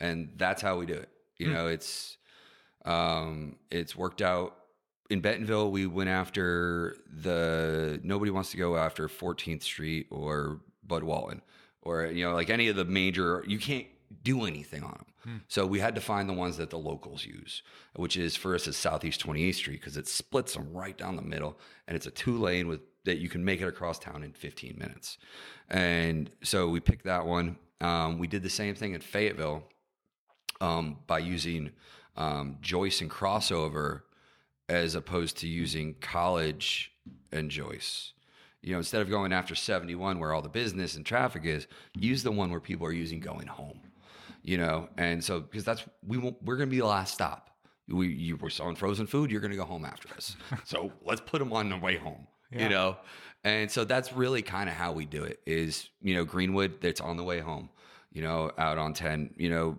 [0.00, 1.08] And that's how we do it.
[1.36, 1.52] You mm.
[1.52, 2.16] know, it's
[2.84, 4.56] um it's worked out
[5.10, 11.02] in Bentonville we went after the nobody wants to go after 14th Street or Bud
[11.02, 11.42] Walton
[11.88, 13.86] or you know like any of the major you can't
[14.22, 15.06] do anything on them.
[15.24, 15.36] Hmm.
[15.48, 17.62] So we had to find the ones that the locals use,
[17.94, 21.22] which is for us is Southeast 28th Street because it splits them right down the
[21.22, 24.32] middle, and it's a two lane with that you can make it across town in
[24.32, 25.18] 15 minutes.
[25.70, 27.56] And so we picked that one.
[27.80, 29.62] Um, we did the same thing in Fayetteville
[30.60, 31.70] um, by using
[32.16, 34.02] um, Joyce and crossover
[34.68, 36.92] as opposed to using college
[37.32, 38.12] and Joyce
[38.62, 42.22] you know, instead of going after 71 where all the business and traffic is, use
[42.22, 43.80] the one where people are using going home
[44.48, 47.50] you know, and so because that's we won't, we're going to be the last stop.
[47.86, 50.36] We you were selling frozen food, you're going to go home after us.
[50.64, 52.26] so let's put them on the way home.
[52.50, 52.62] Yeah.
[52.62, 52.96] You know,
[53.44, 55.40] and so that's really kind of how we do it.
[55.46, 57.68] Is you know Greenwood that's on the way home.
[58.10, 59.34] You know, out on ten.
[59.36, 59.78] You know,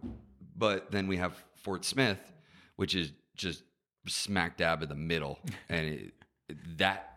[0.56, 2.20] but then we have Fort Smith,
[2.76, 3.64] which is just
[4.08, 5.40] smack dab in the middle,
[5.70, 6.14] and it,
[6.78, 7.09] that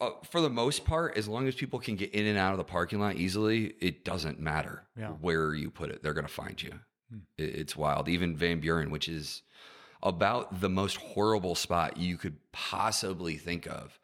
[0.00, 2.58] uh, for the most part, as long as people can get in and out of
[2.58, 5.08] the parking lot easily, it doesn't matter yeah.
[5.08, 6.02] where you put it.
[6.02, 6.72] They're going to find you.
[7.10, 7.18] Hmm.
[7.38, 8.08] It, it's wild.
[8.08, 9.42] Even Van Buren, which is
[10.02, 13.98] about the most horrible spot you could possibly think of.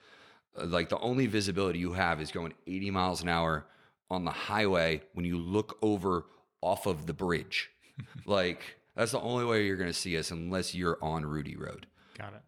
[0.58, 3.66] Uh, like the only visibility you have is going 80 miles an hour
[4.10, 6.24] on the highway when you look over
[6.62, 7.70] off of the bridge.
[8.26, 8.60] like
[8.96, 11.86] that's the only way you're going to see us unless you're on Rudy Road.
[12.18, 12.42] Got it.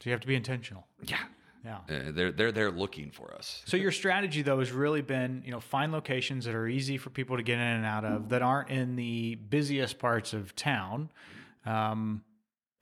[0.00, 0.86] So you have to be intentional.
[1.04, 1.24] Yeah.
[1.66, 1.78] Yeah.
[1.88, 3.62] Uh, they're they're they're looking for us.
[3.66, 7.10] So your strategy though has really been, you know, find locations that are easy for
[7.10, 11.10] people to get in and out of that aren't in the busiest parts of town.
[11.64, 12.22] Um,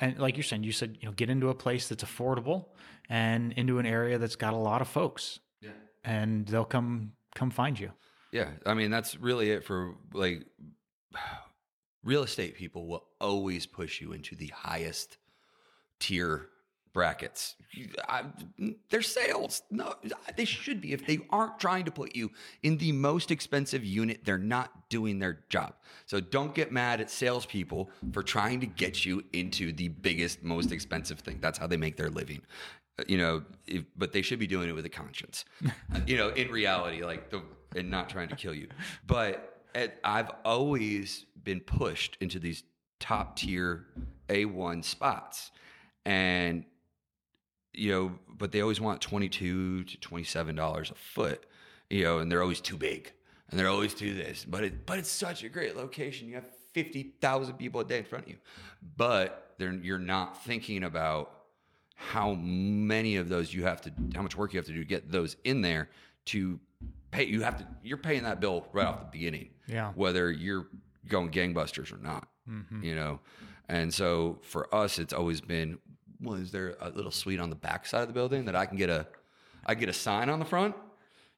[0.00, 2.66] and like you're saying, you said, you know, get into a place that's affordable
[3.08, 5.38] and into an area that's got a lot of folks.
[5.62, 5.70] Yeah.
[6.04, 7.90] And they'll come come find you.
[8.32, 8.50] Yeah.
[8.66, 10.44] I mean, that's really it for like
[12.04, 15.16] real estate people will always push you into the highest
[16.00, 16.48] tier
[16.94, 17.56] brackets.
[18.08, 18.22] I,
[18.88, 19.62] they're sales.
[19.70, 19.94] No,
[20.36, 20.92] they should be.
[20.92, 22.30] If they aren't trying to put you
[22.62, 25.74] in the most expensive unit, they're not doing their job.
[26.06, 30.72] So don't get mad at salespeople for trying to get you into the biggest, most
[30.72, 31.38] expensive thing.
[31.42, 32.40] That's how they make their living.
[32.98, 35.44] Uh, you know, if, but they should be doing it with a conscience.
[36.06, 37.42] you know, in reality, like the
[37.74, 38.68] and not trying to kill you.
[39.06, 42.62] But at, I've always been pushed into these
[43.00, 43.86] top tier
[44.28, 45.50] A1 spots.
[46.06, 46.64] And
[47.74, 51.44] you know, but they always want 22 to 27 dollars a foot,
[51.90, 53.12] you know, and they're always too big
[53.50, 54.44] and they're always too this.
[54.44, 56.28] But it but it's such a great location.
[56.28, 58.36] You have 50,000 people a day in front of you.
[58.96, 61.30] But you're not thinking about
[61.94, 64.84] how many of those you have to how much work you have to do to
[64.84, 65.88] get those in there
[66.24, 66.58] to
[67.12, 69.50] pay you have to you're paying that bill right off the beginning.
[69.68, 69.92] Yeah.
[69.94, 70.66] Whether you're
[71.08, 72.28] going gangbusters or not.
[72.50, 72.82] Mm-hmm.
[72.82, 73.20] You know.
[73.68, 75.78] And so for us it's always been
[76.24, 78.66] well, is there a little suite on the back side of the building that I
[78.66, 79.06] can get a,
[79.66, 80.74] I get a sign on the front,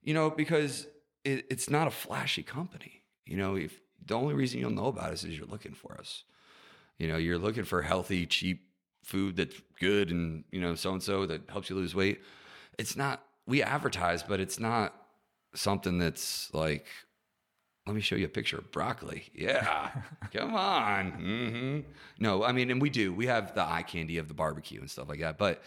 [0.03, 0.87] you know, because
[1.25, 3.03] it, it's not a flashy company.
[3.25, 6.25] You know, if the only reason you'll know about us is you're looking for us.
[6.99, 8.63] You know, you're looking for healthy, cheap
[9.03, 12.21] food that's good and, you know, so and so that helps you lose weight.
[12.79, 14.95] It's not, we advertise, but it's not
[15.55, 16.87] something that's like,
[17.87, 19.25] let me show you a picture of broccoli.
[19.33, 19.91] Yeah,
[20.33, 21.13] come on.
[21.13, 21.81] Mm-hmm.
[22.19, 23.13] No, I mean, and we do.
[23.13, 25.39] We have the eye candy of the barbecue and stuff like that.
[25.39, 25.63] But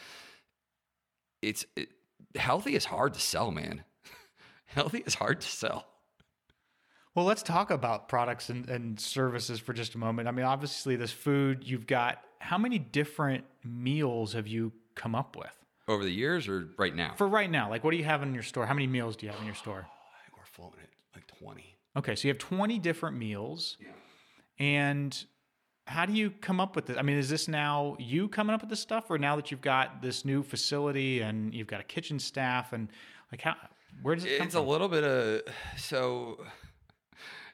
[1.41, 1.89] it's it,
[2.36, 3.86] healthy is hard to sell, man.
[4.65, 5.86] healthy is hard to sell.
[7.15, 10.28] Well, let's talk about products and, and services for just a moment.
[10.28, 12.22] I mean, obviously, this food you've got.
[12.39, 15.55] How many different meals have you come up with
[15.88, 17.13] over the years, or right now?
[17.17, 18.65] For right now, like, what do you have in your store?
[18.65, 19.88] How many meals do you have in your store?
[19.88, 21.78] I think we're floating at like twenty.
[21.98, 23.78] Okay, so you have 20 different meals.
[23.80, 23.88] Yeah.
[24.60, 25.26] And
[25.88, 26.98] how do you come up with this?
[26.98, 29.62] I mean, is this now you coming up with this stuff, or now that you've
[29.62, 32.90] got this new facility and you've got a kitchen staff and
[33.32, 33.56] like how?
[34.04, 34.42] Where does it?
[34.42, 35.42] It's a little bit of
[35.78, 36.46] so.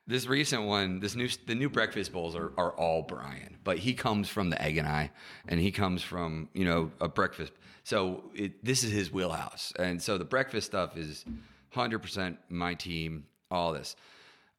[0.07, 3.93] this recent one, this new the new breakfast bowls are, are all Brian, but he
[3.93, 5.11] comes from the egg and I,
[5.47, 7.53] and he comes from you know a breakfast.
[7.83, 11.23] So it, this is his wheelhouse, and so the breakfast stuff is
[11.71, 13.25] hundred percent my team.
[13.49, 13.95] All this.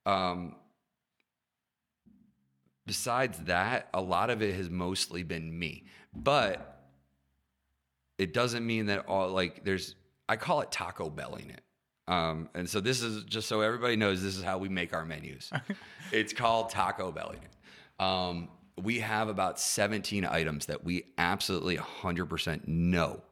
[0.06, 0.56] Um,
[2.86, 5.84] besides that, a lot of it has mostly been me,
[6.14, 6.84] but
[8.16, 9.94] it doesn't mean that all like there's.
[10.28, 11.60] I call it Taco Belling it.
[12.08, 15.04] Um, and so this is just so everybody knows this is how we make our
[15.04, 15.50] menus.
[16.12, 17.38] it's called Taco Belly.
[17.98, 18.48] Um,
[18.80, 23.22] we have about 17 items that we absolutely 100% know,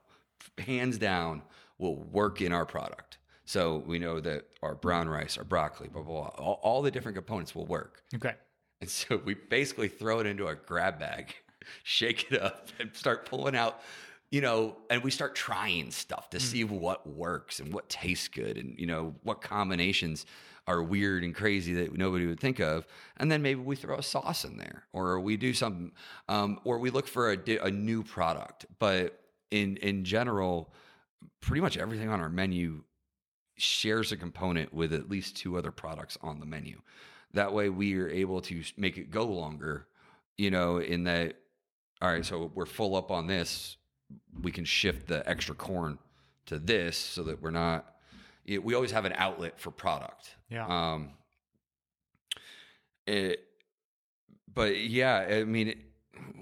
[0.58, 1.42] hands down,
[1.78, 3.18] will work in our product.
[3.44, 6.90] So we know that our brown rice, our broccoli, blah, blah, blah, all, all the
[6.90, 8.02] different components will work.
[8.14, 8.34] Okay.
[8.80, 11.34] And so we basically throw it into a grab bag,
[11.82, 13.80] shake it up, and start pulling out
[14.34, 16.40] you know, and we start trying stuff to mm.
[16.40, 20.26] see what works and what tastes good and, you know, what combinations
[20.66, 22.84] are weird and crazy that nobody would think of.
[23.18, 25.92] And then maybe we throw a sauce in there or we do something,
[26.28, 28.66] um, or we look for a, a new product.
[28.80, 29.20] But
[29.52, 30.72] in, in general,
[31.40, 32.82] pretty much everything on our menu
[33.56, 36.80] shares a component with at least two other products on the menu.
[37.32, 39.86] That way we are able to make it go longer,
[40.36, 41.34] you know, in that,
[42.00, 43.76] all right, so we're full up on this.
[44.40, 45.98] We can shift the extra corn
[46.46, 47.94] to this so that we're not
[48.44, 50.34] it, we always have an outlet for product.
[50.48, 50.66] Yeah.
[50.66, 51.10] Um
[53.06, 53.40] it
[54.54, 55.78] but yeah i mean it,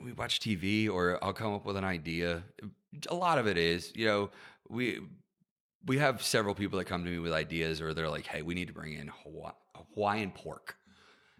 [0.05, 2.45] we watch tv or i'll come up with an idea.
[3.09, 4.31] A lot of it is you know
[4.69, 5.01] we
[5.87, 8.55] we have several people that come to me with ideas or they're like hey we
[8.55, 9.11] need to bring in
[9.95, 10.77] hawaiian pork.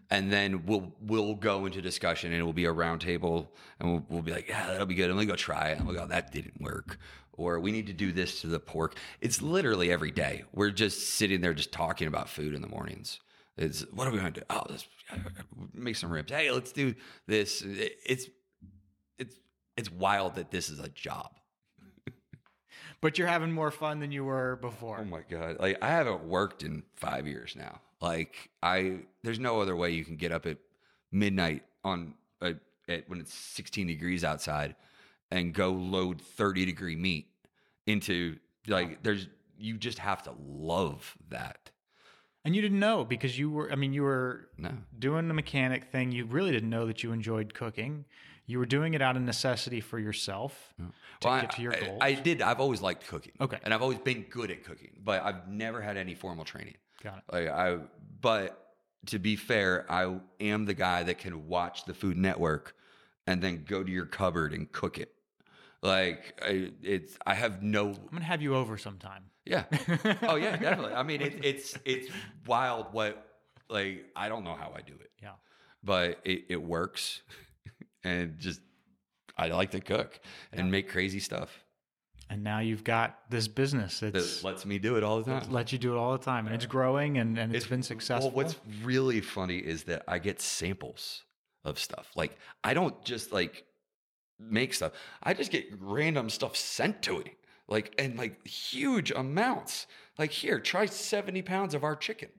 [0.09, 3.91] And then we'll we'll go into discussion and it will be a round table and
[3.91, 5.09] we'll, we'll be like yeah that'll be good.
[5.09, 5.79] And we go try it.
[5.79, 6.97] And we'll go that didn't work.
[7.35, 8.95] Or we need to do this to the pork.
[9.19, 10.43] It's literally every day.
[10.53, 13.19] We're just sitting there just talking about food in the mornings.
[13.57, 14.45] It's what are we going to do?
[14.49, 15.17] Oh let's uh,
[15.73, 16.31] make some ribs.
[16.31, 16.93] Hey let's do
[17.27, 17.63] this.
[17.65, 18.27] It's
[19.17, 19.35] it's
[19.77, 21.39] it's wild that this is a job
[23.03, 26.23] but you're having more fun than you were before oh my god like i haven't
[26.23, 30.45] worked in five years now like I, there's no other way you can get up
[30.45, 30.57] at
[31.13, 32.55] midnight on a,
[32.89, 34.75] at when it's 16 degrees outside
[35.31, 37.27] and go load 30 degree meat
[37.87, 38.37] into
[38.67, 39.27] like there's
[39.57, 41.71] you just have to love that.
[42.43, 44.71] And you didn't know because you were I mean you were no.
[44.99, 46.11] doing the mechanic thing.
[46.11, 48.03] You really didn't know that you enjoyed cooking.
[48.45, 50.73] You were doing it out of necessity for yourself
[51.21, 51.97] to well, get to your goal.
[52.01, 52.41] I, I did.
[52.41, 53.31] I've always liked cooking.
[53.39, 53.57] Okay.
[53.63, 56.75] And I've always been good at cooking, but I've never had any formal training.
[57.01, 57.23] Got it.
[57.31, 57.77] Like I,
[58.21, 58.75] but
[59.07, 62.75] to be fair, I am the guy that can watch the Food Network
[63.27, 65.13] and then go to your cupboard and cook it.
[65.81, 67.87] Like I, it's, I have no.
[67.89, 69.23] I'm gonna have you over sometime.
[69.45, 69.65] Yeah.
[70.23, 70.93] oh yeah, definitely.
[70.93, 72.09] I mean, it, it's it's
[72.47, 72.87] wild.
[72.93, 73.25] What
[73.69, 75.11] like I don't know how I do it.
[75.21, 75.31] Yeah.
[75.83, 77.21] But it, it works,
[78.03, 78.61] and just
[79.37, 80.19] I like to cook
[80.51, 81.63] and make crazy stuff
[82.33, 85.51] and now you've got this business that lets me do it all the time.
[85.51, 87.83] Lets you do it all the time, and it's growing, and, and it's, it's been
[87.83, 88.31] successful.
[88.31, 91.23] Well, what's really funny is that I get samples
[91.63, 92.09] of stuff.
[92.15, 93.65] Like I don't just like
[94.39, 94.93] make stuff.
[95.21, 97.35] I just get random stuff sent to me,
[97.67, 99.85] like and like huge amounts.
[100.17, 102.29] Like here, try seventy pounds of our chicken.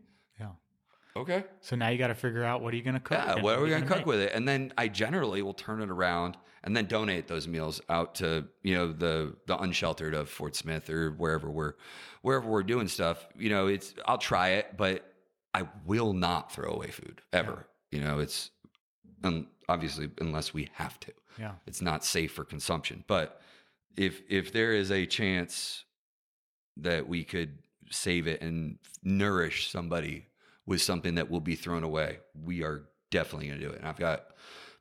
[1.16, 1.44] Okay.
[1.60, 3.18] So now you got to figure out what are you going to cook?
[3.18, 4.06] Yeah, what are we going to cook make?
[4.06, 4.32] with it?
[4.34, 8.46] And then I generally will turn it around and then donate those meals out to
[8.62, 11.74] you know the the unsheltered of Fort Smith or wherever we're
[12.22, 13.26] wherever we're doing stuff.
[13.36, 15.04] You know, it's I'll try it, but
[15.52, 17.68] I will not throw away food ever.
[17.90, 17.98] Yeah.
[17.98, 18.50] You know, it's
[19.22, 21.12] um, obviously unless we have to.
[21.38, 23.04] Yeah, it's not safe for consumption.
[23.06, 23.40] But
[23.96, 25.84] if if there is a chance
[26.78, 27.58] that we could
[27.90, 30.26] save it and nourish somebody
[30.66, 33.78] with something that will be thrown away, we are definitely going to do it.
[33.78, 34.26] And I've got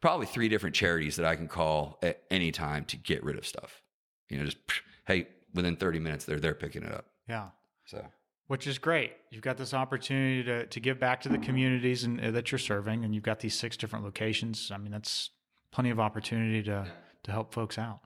[0.02, 3.46] probably three different charities that I can call at any time to get rid of
[3.46, 3.82] stuff.
[4.30, 4.58] You know, just
[5.06, 7.06] hey, within 30 minutes they're there picking it up.
[7.28, 7.50] Yeah.
[7.86, 8.06] So
[8.48, 9.14] which is great.
[9.32, 12.60] You've got this opportunity to to give back to the communities and uh, that you're
[12.60, 14.72] serving, and you've got these six different locations.
[14.72, 15.30] I mean, that's
[15.72, 16.88] plenty of opportunity to
[17.24, 18.02] to help folks out.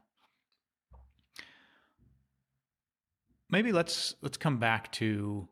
[3.50, 5.48] Maybe let's let's come back to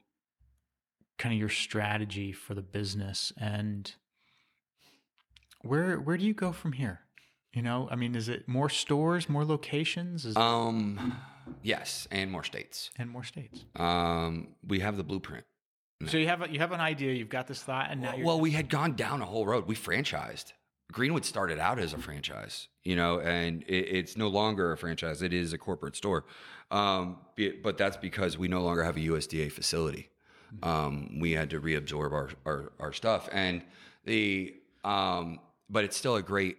[1.17, 3.95] kind of your strategy for the business and
[5.65, 7.01] where where do you go from here?
[7.53, 10.25] You know, I mean, is it more stores, more locations?
[10.25, 11.17] Is um,
[11.63, 13.65] yes, and more states, and more states.
[13.75, 15.45] Um, we have the blueprint.
[16.07, 18.25] So you have a, you have an idea, you've got this thought, and now well,
[18.25, 19.67] well, we had gone down a whole road.
[19.67, 20.51] We franchised.
[20.91, 25.21] Greenwood started out as a franchise, you know, and it, it's no longer a franchise.
[25.21, 26.25] It is a corporate store,
[26.69, 27.17] um,
[27.63, 30.09] but that's because we no longer have a USDA facility.
[30.63, 33.63] Um, we had to reabsorb our, our, our stuff and
[34.05, 35.39] the, um,
[35.69, 36.57] but it's still a great,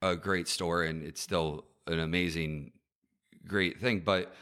[0.00, 2.72] a great store and it's still an amazing,
[3.46, 4.00] great thing.
[4.00, 4.34] But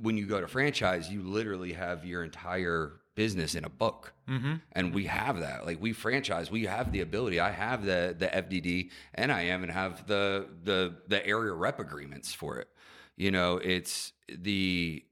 [0.00, 4.12] when you go to franchise, you literally have your entire business in a book.
[4.28, 4.54] Mm-hmm.
[4.72, 5.66] And we have that.
[5.66, 7.40] Like we franchise, we have the ability.
[7.40, 11.78] I have the the FDD and I am and have the the the area rep
[11.78, 12.68] agreements for it.
[13.16, 15.04] You know, it's the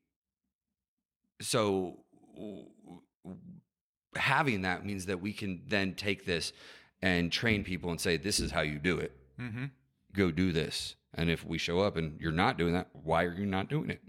[1.41, 1.99] so
[4.16, 6.52] having that means that we can then take this
[7.02, 9.12] and train people and say, this is how you do it.
[9.40, 9.66] Mm-hmm.
[10.12, 10.96] Go do this.
[11.14, 13.90] And if we show up and you're not doing that, why are you not doing
[13.90, 14.00] it?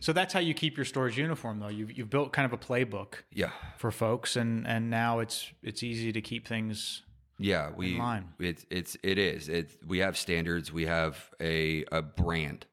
[0.00, 1.68] So that's how you keep your stores uniform, though.
[1.68, 5.82] You've you've built kind of a playbook, yeah, for folks, and and now it's it's
[5.82, 7.02] easy to keep things.
[7.38, 8.28] Yeah, we in line.
[8.38, 9.76] it's it's it is it.
[9.86, 10.72] We have standards.
[10.72, 12.66] We have a a brand,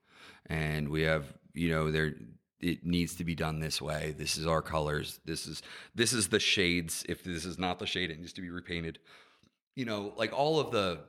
[0.45, 2.13] and we have you know there
[2.65, 4.15] it needs to be done this way.
[4.17, 5.19] This is our colors.
[5.23, 5.61] This is
[5.93, 7.05] this is the shades.
[7.07, 8.97] If this is not the shade, it needs to be repainted.
[9.75, 11.01] You know, like all of the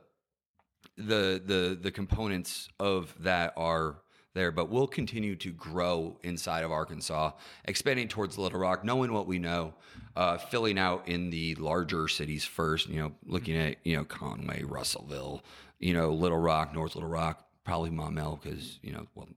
[0.97, 3.95] the the the components of that are
[4.35, 7.31] there, but we'll continue to grow inside of Arkansas,
[7.65, 9.73] expanding towards Little Rock, knowing what we know,
[10.15, 14.61] uh, filling out in the larger cities first, you know, looking at, you know, Conway,
[14.63, 15.43] Russellville,
[15.79, 19.27] you know, Little Rock, North Little Rock, probably Maumelle, because, you know, well,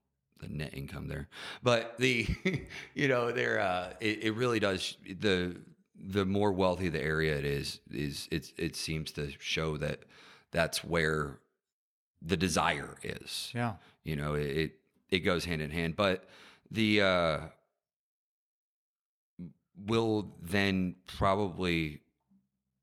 [0.40, 1.28] the net income there.
[1.62, 2.26] But the,
[2.94, 5.56] you know, there, uh, it, it really does, the,
[5.96, 10.00] the more wealthy the area it is, is it, it seems to show that
[10.50, 11.38] that's where
[12.22, 13.50] the desire is.
[13.54, 13.74] Yeah.
[14.04, 14.72] You know, it,
[15.10, 15.96] it goes hand in hand.
[15.96, 16.24] But
[16.70, 17.38] the uh,
[19.86, 22.00] will then probably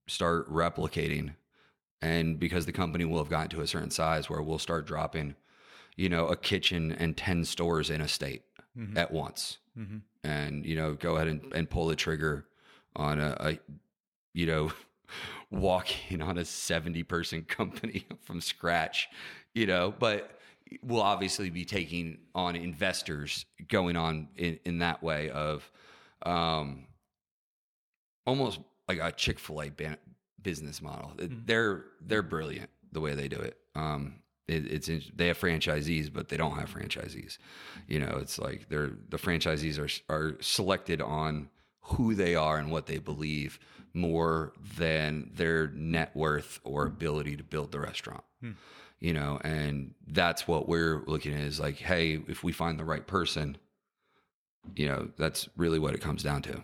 [0.08, 1.36] start replicating,
[2.02, 5.36] and because the company will have gotten to a certain size where we'll start dropping,
[5.98, 8.44] you know, a kitchen and ten stores in a state
[8.78, 8.98] mm-hmm.
[8.98, 9.98] at once, mm-hmm.
[10.24, 12.46] and you know, go ahead and, and pull the trigger
[12.96, 13.60] on a, a
[14.34, 14.72] you know
[15.52, 19.08] walking on a 70 person company from scratch
[19.54, 20.38] you know but
[20.82, 25.70] we'll obviously be taking on investors going on in, in that way of
[26.24, 26.86] um,
[28.26, 29.98] almost like a Chick Fil A ban-
[30.42, 31.12] business model.
[31.18, 31.40] Mm-hmm.
[31.46, 33.58] They're they're brilliant the way they do it.
[33.76, 34.16] Um,
[34.48, 37.38] it, it's they have franchisees, but they don't have franchisees.
[37.88, 41.50] You know, it's like they're the franchisees are are selected on
[41.82, 43.60] who they are and what they believe
[43.94, 48.24] more than their net worth or ability to build the restaurant.
[48.42, 48.52] Hmm
[49.00, 52.86] you know, and that's what we're looking at is like, hey, if we find the
[52.86, 53.58] right person,
[54.76, 56.62] you know, that's really what it comes down to.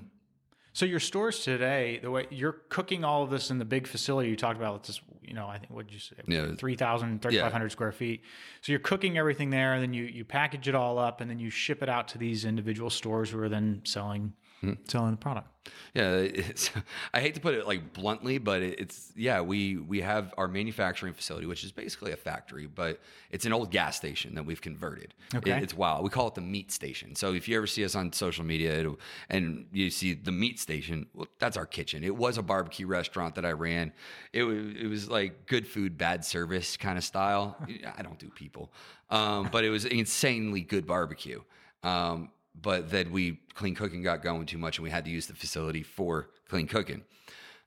[0.76, 4.30] So your stores today, the way you're cooking all of this in the big facility
[4.30, 6.56] you talked about, it's this, you know, I think what did you say, yeah.
[6.58, 7.70] 3,000, 3,500 yeah.
[7.70, 8.24] square feet.
[8.62, 11.38] So you're cooking everything there, and then you you package it all up, and then
[11.38, 14.34] you ship it out to these individual stores who are then selling
[14.64, 14.82] mm-hmm.
[14.88, 15.48] selling the product.
[15.94, 16.28] Yeah,
[17.14, 19.42] I hate to put it like bluntly, but it's yeah.
[19.42, 23.00] We we have our manufacturing facility, which is basically a factory, but
[23.30, 25.14] it's an old gas station that we've converted.
[25.34, 25.52] Okay.
[25.52, 26.04] It, it's wild.
[26.04, 27.16] We call it the meat station.
[27.16, 28.92] So if you ever see us on social media
[29.30, 32.04] and you see the meat station, well, that's our kitchen.
[32.04, 33.94] It was a barbecue restaurant that I ran.
[34.34, 37.56] It was it was like good food, bad service kind of style.
[37.98, 38.74] I don't do people,
[39.10, 41.42] um, but it was insanely good barbecue.
[41.84, 42.30] Um,
[42.60, 45.34] but then we clean cooking got going too much and we had to use the
[45.34, 47.04] facility for clean cooking.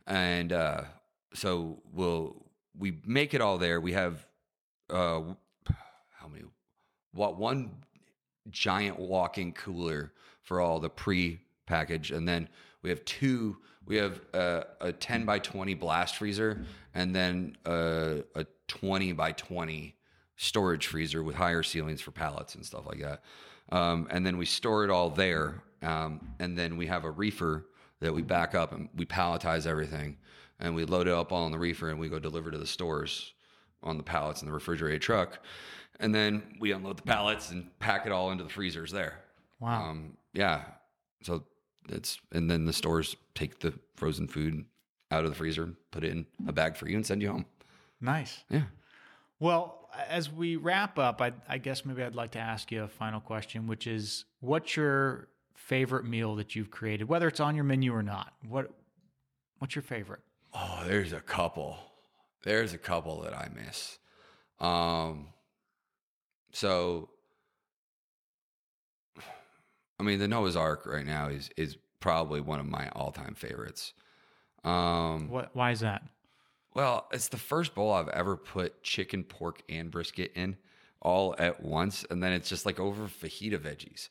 [0.07, 0.83] And uh,
[1.35, 2.37] so we'll
[2.79, 3.81] we make it all there.
[3.81, 4.27] We have
[4.91, 5.23] uh,
[5.67, 6.45] how many
[7.13, 7.71] what one
[8.51, 10.13] giant walk-in cooler
[10.43, 12.13] for all the pre-package.
[12.13, 12.49] And then
[12.83, 13.57] we have two
[13.87, 19.33] we have a, a 10 by 20 blast freezer and then a, a 20 by
[19.33, 19.95] 20
[20.37, 23.23] storage freezer with higher ceilings for pallets and stuff like that
[23.71, 25.63] um, and then we store it all there.
[25.83, 27.67] Um, and then we have a reefer
[28.01, 30.17] that we back up and we palletize everything.
[30.59, 32.67] And we load it up all on the reefer and we go deliver to the
[32.67, 33.35] stores
[33.83, 35.39] on the pallets in the refrigerated truck.
[36.01, 39.21] And then we unload the pallets and pack it all into the freezers there.
[39.61, 39.91] Wow.
[39.91, 40.63] Um, yeah.
[41.23, 41.45] So
[41.89, 44.65] it's, and then the stores take the frozen food
[45.11, 47.47] out of the freezer, put it in a bag for you, and send you home.
[48.01, 48.45] Nice.
[48.51, 48.65] Yeah.
[49.39, 52.89] Well, as we wrap up, I, I, guess maybe I'd like to ask you a
[52.89, 57.65] final question, which is, what's your favorite meal that you've created, whether it's on your
[57.65, 58.33] menu or not?
[58.49, 58.71] What
[59.59, 60.21] What's your favorite?
[60.55, 61.79] Oh, there's a couple.
[62.43, 63.99] There's a couple that I miss.
[64.61, 65.29] Um,
[66.53, 67.11] so,
[69.99, 73.35] I mean, the Noah's Ark right now is is probably one of my all time
[73.35, 73.93] favorites.
[74.65, 75.55] Um, what?
[75.55, 76.03] Why is that?
[76.77, 80.59] Well, it's the first bowl I've ever put chicken, pork, and brisket in
[81.01, 84.11] all at once, and then it's just like over fajita veggies.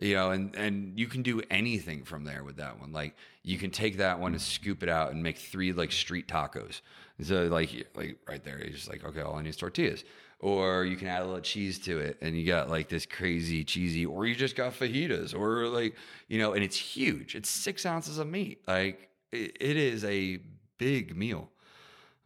[0.00, 2.90] you know, and and you can do anything from there with that one.
[2.90, 6.26] Like you can take that one and scoop it out and make three like street
[6.26, 6.80] tacos.
[7.22, 10.02] So like like right there, you're just like okay, all I need is tortillas.
[10.40, 13.62] Or you can add a little cheese to it, and you got like this crazy
[13.62, 14.04] cheesy.
[14.04, 15.94] Or you just got fajitas, or like
[16.26, 17.36] you know, and it's huge.
[17.36, 18.62] It's six ounces of meat.
[18.66, 20.40] Like it, it is a
[20.76, 21.50] big meal.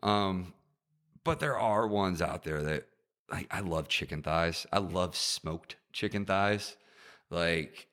[0.04, 0.52] Um,
[1.24, 2.86] but there are ones out there that
[3.30, 4.66] like I love chicken thighs.
[4.72, 6.76] I love smoked chicken thighs
[7.30, 7.88] like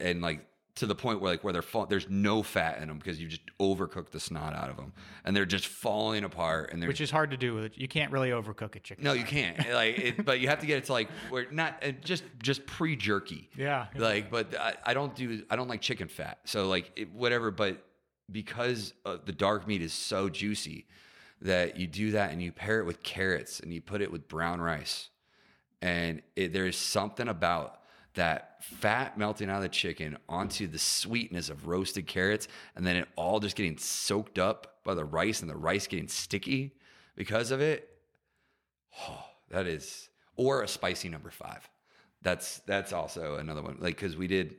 [0.00, 0.46] and like
[0.76, 3.28] to the point where like where they're fall- there's no fat in them because you
[3.28, 4.94] just overcook the snot out of them
[5.24, 7.72] and they're just falling apart and they're which is hard to do with it.
[7.76, 9.04] You can't really overcook a chicken.
[9.04, 9.58] No, you can't.
[9.72, 12.64] like, it, but you have to get it to like where not uh, just just
[12.66, 13.50] pre jerky.
[13.56, 13.88] Yeah.
[13.94, 16.38] Like, but I, I, don't do I don't like chicken fat.
[16.44, 17.50] So like it, whatever.
[17.50, 17.84] But
[18.30, 20.86] because uh, the dark meat is so juicy
[21.42, 24.28] that you do that and you pair it with carrots and you put it with
[24.28, 25.08] brown rice,
[25.82, 27.80] and it, there's something about
[28.14, 32.96] that fat melting out of the chicken onto the sweetness of roasted carrots, and then
[32.96, 36.74] it all just getting soaked up by the rice and the rice getting sticky
[37.16, 37.88] because of it.
[39.08, 41.68] Oh, that is, or a spicy number five.
[42.22, 43.78] That's that's also another one.
[43.80, 44.56] Like because we did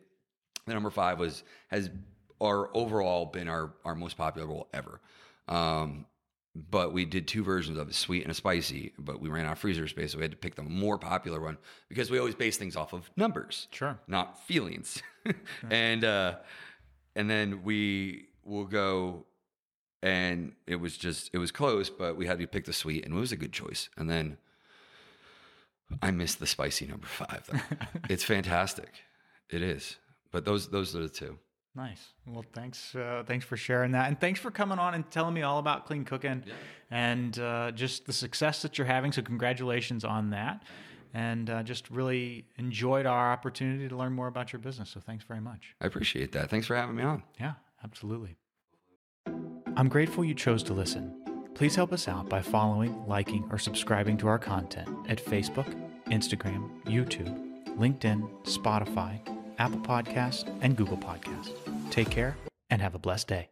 [0.65, 1.89] the number five was has
[2.39, 4.99] our overall been our our most popular roll ever.
[5.47, 6.05] Um,
[6.55, 8.93] but we did two versions of it, sweet and a spicy.
[8.99, 11.39] But we ran out of freezer space, so we had to pick the more popular
[11.39, 15.01] one because we always base things off of numbers, sure, not feelings.
[15.69, 16.35] and uh,
[17.15, 19.25] and then we will go,
[20.01, 23.15] and it was just it was close, but we had to pick the sweet, and
[23.15, 23.89] it was a good choice.
[23.97, 24.37] And then
[26.01, 27.47] I missed the spicy number five.
[27.51, 27.77] Though.
[28.09, 28.89] it's fantastic,
[29.49, 29.97] it is.
[30.31, 31.37] But those those are the two.
[31.75, 32.13] Nice.
[32.27, 32.93] Well, thanks.
[32.93, 35.85] Uh, thanks for sharing that, and thanks for coming on and telling me all about
[35.85, 36.53] clean cooking, yeah.
[36.89, 39.13] and uh, just the success that you're having.
[39.13, 40.63] So, congratulations on that,
[41.13, 44.89] and uh, just really enjoyed our opportunity to learn more about your business.
[44.89, 45.73] So, thanks very much.
[45.79, 46.49] I appreciate that.
[46.49, 47.23] Thanks for having me on.
[47.39, 47.53] Yeah,
[47.85, 48.35] absolutely.
[49.77, 51.17] I'm grateful you chose to listen.
[51.55, 55.73] Please help us out by following, liking, or subscribing to our content at Facebook,
[56.07, 57.33] Instagram, YouTube,
[57.77, 59.21] LinkedIn, Spotify
[59.61, 61.51] Apple Podcasts, and Google Podcasts.
[61.91, 62.35] Take care
[62.71, 63.51] and have a blessed day.